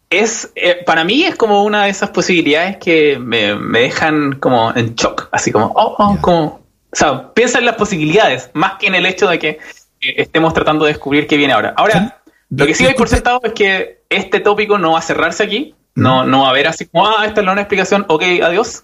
es, 0.09 0.51
eh, 0.55 0.81
para 0.85 1.03
mí 1.03 1.23
es 1.23 1.35
como 1.35 1.63
una 1.63 1.83
de 1.83 1.89
esas 1.89 2.11
posibilidades 2.11 2.77
que 2.77 3.19
me, 3.19 3.55
dejan 3.77 4.39
como 4.39 4.73
en 4.73 4.95
shock, 4.95 5.27
así 5.31 5.51
como, 5.51 5.65
oh, 5.75 5.95
oh 5.99 6.17
como, 6.21 6.43
o 6.45 6.95
sea, 6.95 7.33
piensa 7.33 7.59
en 7.59 7.65
las 7.65 7.75
posibilidades, 7.75 8.49
más 8.53 8.75
que 8.79 8.87
en 8.87 8.95
el 8.95 9.05
hecho 9.05 9.27
de 9.27 9.39
que 9.39 9.59
estemos 9.99 10.53
tratando 10.53 10.85
de 10.85 10.93
descubrir 10.93 11.27
qué 11.27 11.35
viene 11.35 11.53
ahora. 11.53 11.73
Ahora, 11.75 12.21
lo 12.49 12.65
que 12.65 12.73
sí 12.73 12.85
hay 12.85 12.93
por 12.93 13.09
sentado 13.09 13.41
es 13.43 13.51
que 13.51 14.03
este 14.09 14.39
tópico 14.39 14.77
no 14.77 14.93
va 14.93 14.99
a 14.99 15.01
cerrarse 15.01 15.43
aquí, 15.43 15.75
no, 15.95 16.25
no 16.25 16.41
va 16.41 16.47
a 16.47 16.49
haber 16.51 16.67
así 16.67 16.85
como, 16.85 17.07
ah, 17.07 17.25
esta 17.25 17.41
es 17.41 17.45
la 17.45 17.53
una 17.53 17.61
explicación, 17.61 18.05
ok, 18.07 18.23
adiós. 18.43 18.83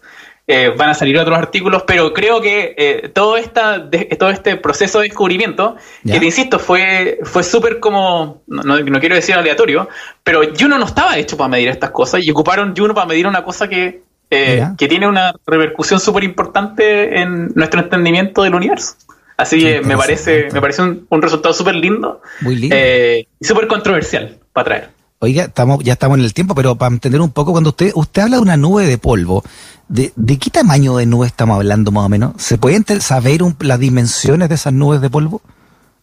Eh, 0.51 0.73
van 0.75 0.89
a 0.89 0.93
salir 0.95 1.15
otros 1.19 1.37
artículos, 1.37 1.83
pero 1.85 2.11
creo 2.11 2.41
que 2.41 2.73
eh, 2.75 3.09
todo, 3.13 3.37
esta, 3.37 3.87
todo 4.17 4.31
este 4.31 4.55
proceso 4.55 4.97
de 4.97 5.09
descubrimiento, 5.09 5.75
que 6.03 6.19
te 6.19 6.25
insisto, 6.25 6.57
fue, 6.57 7.19
fue 7.21 7.43
súper 7.43 7.79
como, 7.79 8.41
no, 8.47 8.99
quiero 8.99 9.13
decir 9.13 9.35
aleatorio, 9.35 9.87
pero 10.23 10.41
Juno 10.59 10.79
no 10.79 10.85
estaba 10.85 11.19
hecho 11.19 11.37
para 11.37 11.49
medir 11.49 11.67
estas 11.69 11.91
cosas 11.91 12.23
y 12.23 12.31
ocuparon 12.31 12.75
Juno 12.75 12.95
para 12.95 13.05
medir 13.05 13.27
una 13.27 13.43
cosa 13.43 13.67
que, 13.67 14.01
eh, 14.31 14.65
que 14.75 14.87
tiene 14.87 15.07
una 15.07 15.35
repercusión 15.45 15.99
súper 15.99 16.23
importante 16.23 17.19
en 17.19 17.51
nuestro 17.53 17.81
entendimiento 17.81 18.41
del 18.41 18.55
universo. 18.55 18.95
Así 19.37 19.59
que 19.59 19.81
me 19.81 19.95
parece, 19.95 20.47
me 20.51 20.61
parece 20.61 20.81
un, 20.81 21.05
un 21.09 21.21
resultado 21.21 21.53
súper 21.53 21.75
lindo, 21.75 22.23
Muy 22.41 22.55
lindo. 22.55 22.75
y 22.75 23.27
súper 23.45 23.67
controversial 23.67 24.39
para 24.51 24.65
traer. 24.65 24.98
Oiga, 25.21 25.43
estamos, 25.45 25.83
ya 25.83 25.93
estamos 25.93 26.17
en 26.17 26.23
el 26.23 26.33
tiempo, 26.33 26.55
pero 26.55 26.75
para 26.75 26.93
entender 26.93 27.19
un 27.19 27.31
poco, 27.31 27.51
cuando 27.51 27.71
usted, 27.71 27.91
usted 27.93 28.21
habla 28.21 28.37
de 28.37 28.41
una 28.41 28.55
nube 28.55 28.85
de 28.85 28.97
polvo, 28.97 29.43
¿de, 29.89 30.13
qué 30.39 30.49
tamaño 30.49 30.95
de 30.95 31.05
nube 31.05 31.27
estamos 31.27 31.57
hablando 31.57 31.91
más 31.91 32.05
o 32.05 32.09
menos? 32.09 32.33
¿Se 32.37 32.57
puede 32.57 32.81
saber 33.01 33.41
las 33.59 33.79
dimensiones 33.79 34.47
de 34.47 34.55
esas 34.55 34.71
nubes 34.71 35.01
de 35.01 35.09
polvo? 35.09 35.41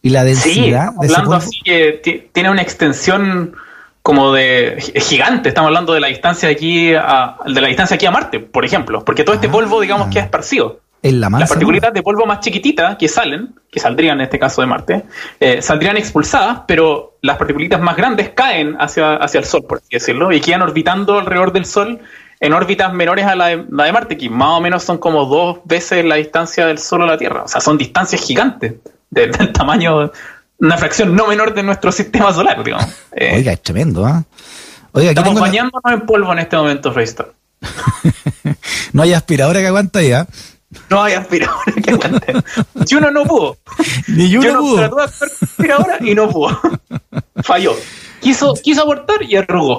¿Y 0.03 0.11
la 0.11 0.23
densidad 0.23 0.91
sí, 0.91 0.97
hablando 1.01 1.33
así 1.33 1.59
que 1.65 2.29
tiene 2.31 2.51
una 2.51 2.61
extensión 2.61 3.55
como 4.03 4.33
de 4.33 4.77
gigante, 4.95 5.49
estamos 5.49 5.69
hablando 5.69 5.93
de 5.93 5.99
la 5.99 6.07
distancia 6.07 6.47
aquí 6.47 6.93
a, 6.93 7.37
de 7.45 7.59
la 7.59 7.67
distancia 7.67 7.95
aquí 7.95 8.05
a 8.05 8.11
Marte, 8.11 8.39
por 8.39 8.65
ejemplo, 8.65 9.03
porque 9.03 9.23
todo 9.23 9.33
este 9.33 9.47
ah. 9.47 9.51
polvo, 9.51 9.81
digamos, 9.81 10.09
que 10.09 10.19
es 10.19 10.25
esparcido. 10.25 10.79
Las 11.01 11.49
partículas 11.49 11.93
de 11.93 12.01
polvo 12.01 12.25
más 12.25 12.39
chiquititas 12.39 12.97
que 12.97 13.07
salen, 13.07 13.53
que 13.71 13.79
saldrían 13.79 14.19
en 14.19 14.25
este 14.25 14.39
caso 14.39 14.61
de 14.61 14.67
Marte, 14.67 15.03
eh, 15.39 15.61
saldrían 15.61 15.95
expulsadas, 15.95 16.61
pero 16.67 17.17
las 17.21 17.37
partículas 17.37 17.79
más 17.79 17.95
grandes 17.95 18.29
caen 18.29 18.75
hacia, 18.79 19.15
hacia 19.15 19.39
el 19.39 19.45
Sol, 19.45 19.63
por 19.63 19.77
así 19.77 19.87
decirlo, 19.91 20.31
y 20.31 20.41
quedan 20.41 20.63
orbitando 20.63 21.19
alrededor 21.19 21.53
del 21.53 21.65
Sol 21.65 21.99
en 22.39 22.53
órbitas 22.53 22.93
menores 22.93 23.25
a 23.25 23.35
la 23.35 23.47
de, 23.47 23.91
Marte, 23.91 24.17
que 24.17 24.29
más 24.29 24.49
o 24.49 24.61
menos 24.61 24.83
son 24.83 24.97
como 24.97 25.25
dos 25.25 25.59
veces 25.65 26.03
la 26.03 26.15
distancia 26.15 26.65
del 26.65 26.77
Sol 26.79 27.03
a 27.03 27.05
la 27.05 27.17
Tierra. 27.17 27.43
O 27.43 27.47
sea, 27.47 27.61
son 27.61 27.77
distancias 27.77 28.21
gigantes, 28.21 28.75
del 29.09 29.53
tamaño, 29.53 30.11
una 30.59 30.77
fracción 30.77 31.15
no 31.15 31.27
menor 31.27 31.53
de 31.53 31.63
nuestro 31.63 31.91
sistema 31.91 32.33
solar, 32.33 32.63
digamos. 32.63 32.87
Eh, 33.19 33.37
Oiga, 33.37 33.51
es 33.51 33.63
tremendo, 33.63 34.05
¿ah? 34.05 34.23
estamos 34.93 35.39
bañándonos 35.39 35.91
en 35.91 36.01
polvo 36.01 36.33
en 36.33 36.39
este 36.39 36.55
momento, 36.55 36.93
Freystar. 36.93 37.31
no 38.93 39.01
hay 39.01 39.13
aspiradora 39.13 39.59
que 39.59 39.65
aguanta 39.65 40.03
ya. 40.03 40.27
No 40.89 41.03
hay 41.03 41.13
aspiradora 41.13 41.73
que 41.83 41.91
aguante. 41.91 42.33
Juno 42.89 43.11
no 43.11 43.23
pudo. 43.25 43.57
Ni 44.07 44.31
no 44.31 44.59
pudo. 44.59 44.75
trató 44.77 44.95
de 44.95 45.03
aspiradora 45.03 45.97
y 46.01 46.15
no 46.15 46.29
pudo. 46.29 46.59
Falló. 47.43 47.75
Quiso, 48.19 48.55
quiso 48.63 48.81
abortar 48.81 49.17
y 49.21 49.35
arrugó. 49.35 49.77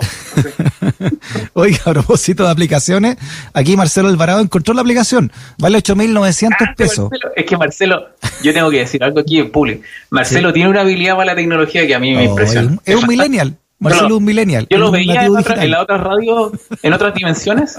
Oiga, 1.55 1.79
a 1.87 1.92
propósito 1.92 2.44
de 2.44 2.51
aplicaciones, 2.51 3.16
aquí 3.53 3.77
Marcelo 3.77 4.09
Alvarado 4.09 4.40
encontró 4.40 4.74
la 4.74 4.83
aplicación. 4.83 5.33
Vale 5.59 5.79
8.900 5.79 6.57
ah, 6.61 6.74
pesos. 6.77 7.11
es 7.35 7.44
que 7.44 7.57
Marcelo, 7.57 8.11
yo 8.42 8.55
tengo 8.55 8.70
que 8.70 8.79
decir 8.79 9.03
algo 9.03 9.18
aquí 9.18 9.40
en 9.40 9.51
público. 9.51 9.83
Marcelo 10.11 10.53
tiene 10.53 10.70
una 10.70 10.83
habilidad 10.83 11.16
para 11.16 11.33
la 11.33 11.35
tecnología 11.35 11.85
que 11.87 11.96
a 11.96 11.98
mí 11.98 12.14
me 12.14 12.24
impresiona. 12.24 12.79
Es 12.85 12.94
un 12.94 13.09
millennial. 13.09 13.57
Marcelo 13.81 14.07
es 14.07 14.14
un 14.14 14.24
millennial. 14.24 14.66
Yo 14.70 14.79
lo 14.79 14.92
veía 14.92 15.24
en, 15.24 15.37
otra, 15.37 15.62
en 15.62 15.70
la 15.72 15.83
otra 15.83 15.98
radio, 15.98 16.53
en 16.83 16.92
otras 16.92 17.14
dimensiones, 17.14 17.77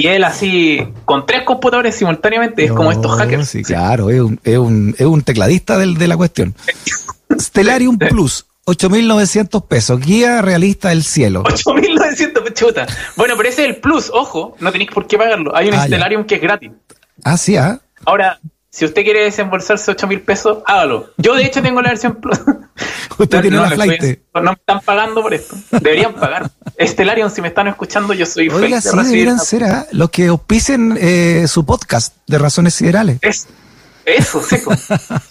y 0.00 0.06
él 0.08 0.24
así, 0.24 0.80
con 1.04 1.26
tres 1.26 1.42
computadores 1.42 1.94
simultáneamente, 1.94 2.64
es 2.64 2.72
como 2.72 2.90
estos 2.92 3.16
hackers. 3.16 3.48
Sí, 3.48 3.62
claro, 3.62 4.10
es 4.10 4.20
un, 4.20 4.40
es 4.44 4.58
un, 4.58 4.94
es 4.98 5.06
un 5.06 5.22
tecladista 5.22 5.78
del, 5.78 5.96
de 5.96 6.08
la 6.08 6.16
cuestión. 6.16 6.54
Stellarium 7.38 7.98
Plus, 7.98 8.46
8.900 8.66 9.66
pesos. 9.66 10.00
Guía 10.00 10.42
realista 10.42 10.88
del 10.90 11.02
cielo. 11.04 11.42
8.900 11.44 12.52
chuta. 12.54 12.86
Bueno, 13.16 13.34
pero 13.36 13.48
ese 13.48 13.62
es 13.64 13.68
el 13.68 13.76
plus. 13.76 14.10
Ojo, 14.12 14.56
no 14.60 14.72
tenéis 14.72 14.90
por 14.90 15.06
qué 15.06 15.16
pagarlo. 15.18 15.54
Hay 15.56 15.68
un 15.68 15.74
Ah, 15.74 15.78
ya. 15.78 15.84
Stellarium 15.86 16.24
que 16.24 16.36
es 16.36 16.40
gratis. 16.40 16.70
Ah, 17.24 17.36
sí, 17.36 17.56
ah. 17.56 17.80
Ahora, 18.04 18.40
si 18.76 18.84
usted 18.84 19.04
quiere 19.04 19.24
desembolsarse 19.24 19.90
8.000 19.90 20.22
pesos, 20.22 20.58
hágalo. 20.66 21.08
Yo, 21.16 21.34
de 21.34 21.44
hecho, 21.46 21.62
tengo 21.62 21.80
la 21.80 21.88
versión 21.88 22.16
plus. 22.16 22.38
Usted 23.18 23.40
tiene 23.40 23.58
una 23.58 23.68
les 23.70 23.74
flight. 23.76 23.92
estoy- 24.02 24.20
no 24.34 24.42
me 24.42 24.52
están 24.52 24.80
pagando 24.82 25.22
por 25.22 25.32
esto. 25.32 25.56
Deberían 25.70 26.12
pagar. 26.12 26.50
Stellarium, 26.78 27.30
si 27.30 27.40
me 27.40 27.48
están 27.48 27.68
escuchando, 27.68 28.12
yo 28.12 28.26
soy 28.26 28.50
Oiga, 28.50 28.76
de 28.76 28.82
sí, 28.82 28.90
deberían 28.94 29.40
ser 29.40 29.64
ah, 29.64 29.86
los 29.92 30.10
que 30.10 30.26
auspicen 30.26 30.98
eh, 31.00 31.46
su 31.48 31.64
podcast 31.64 32.14
de 32.26 32.38
razones 32.38 32.74
siderales. 32.74 33.18
Es- 33.22 33.46
eso, 34.04 34.42
seco. 34.42 34.72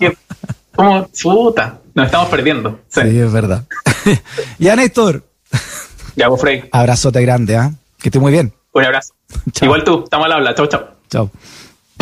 Como 0.76 1.08
chuta. 1.14 1.80
Nos 1.94 2.08
estamos 2.08 2.28
perdiendo. 2.30 2.80
Sí. 2.90 3.02
Sí, 3.04 3.20
es 3.20 3.32
verdad. 3.32 3.64
ya, 4.58 4.76
Néstor. 4.76 5.24
Ya, 6.16 6.28
vos, 6.30 6.42
Frey. 6.42 6.68
Abrazote 6.72 7.22
grande, 7.22 7.56
¿ah? 7.58 7.72
Que 8.00 8.10
esté 8.10 8.20
muy 8.20 8.32
bien. 8.32 8.54
Un 8.74 8.84
abrazo. 8.84 9.14
Chao. 9.52 9.66
Igual 9.68 9.84
tú. 9.84 10.04
Estamos 10.04 10.26
al 10.26 10.32
habla. 10.34 10.56
Chau, 10.56 10.66
chau. 10.68 10.82
Chao. 11.10 11.32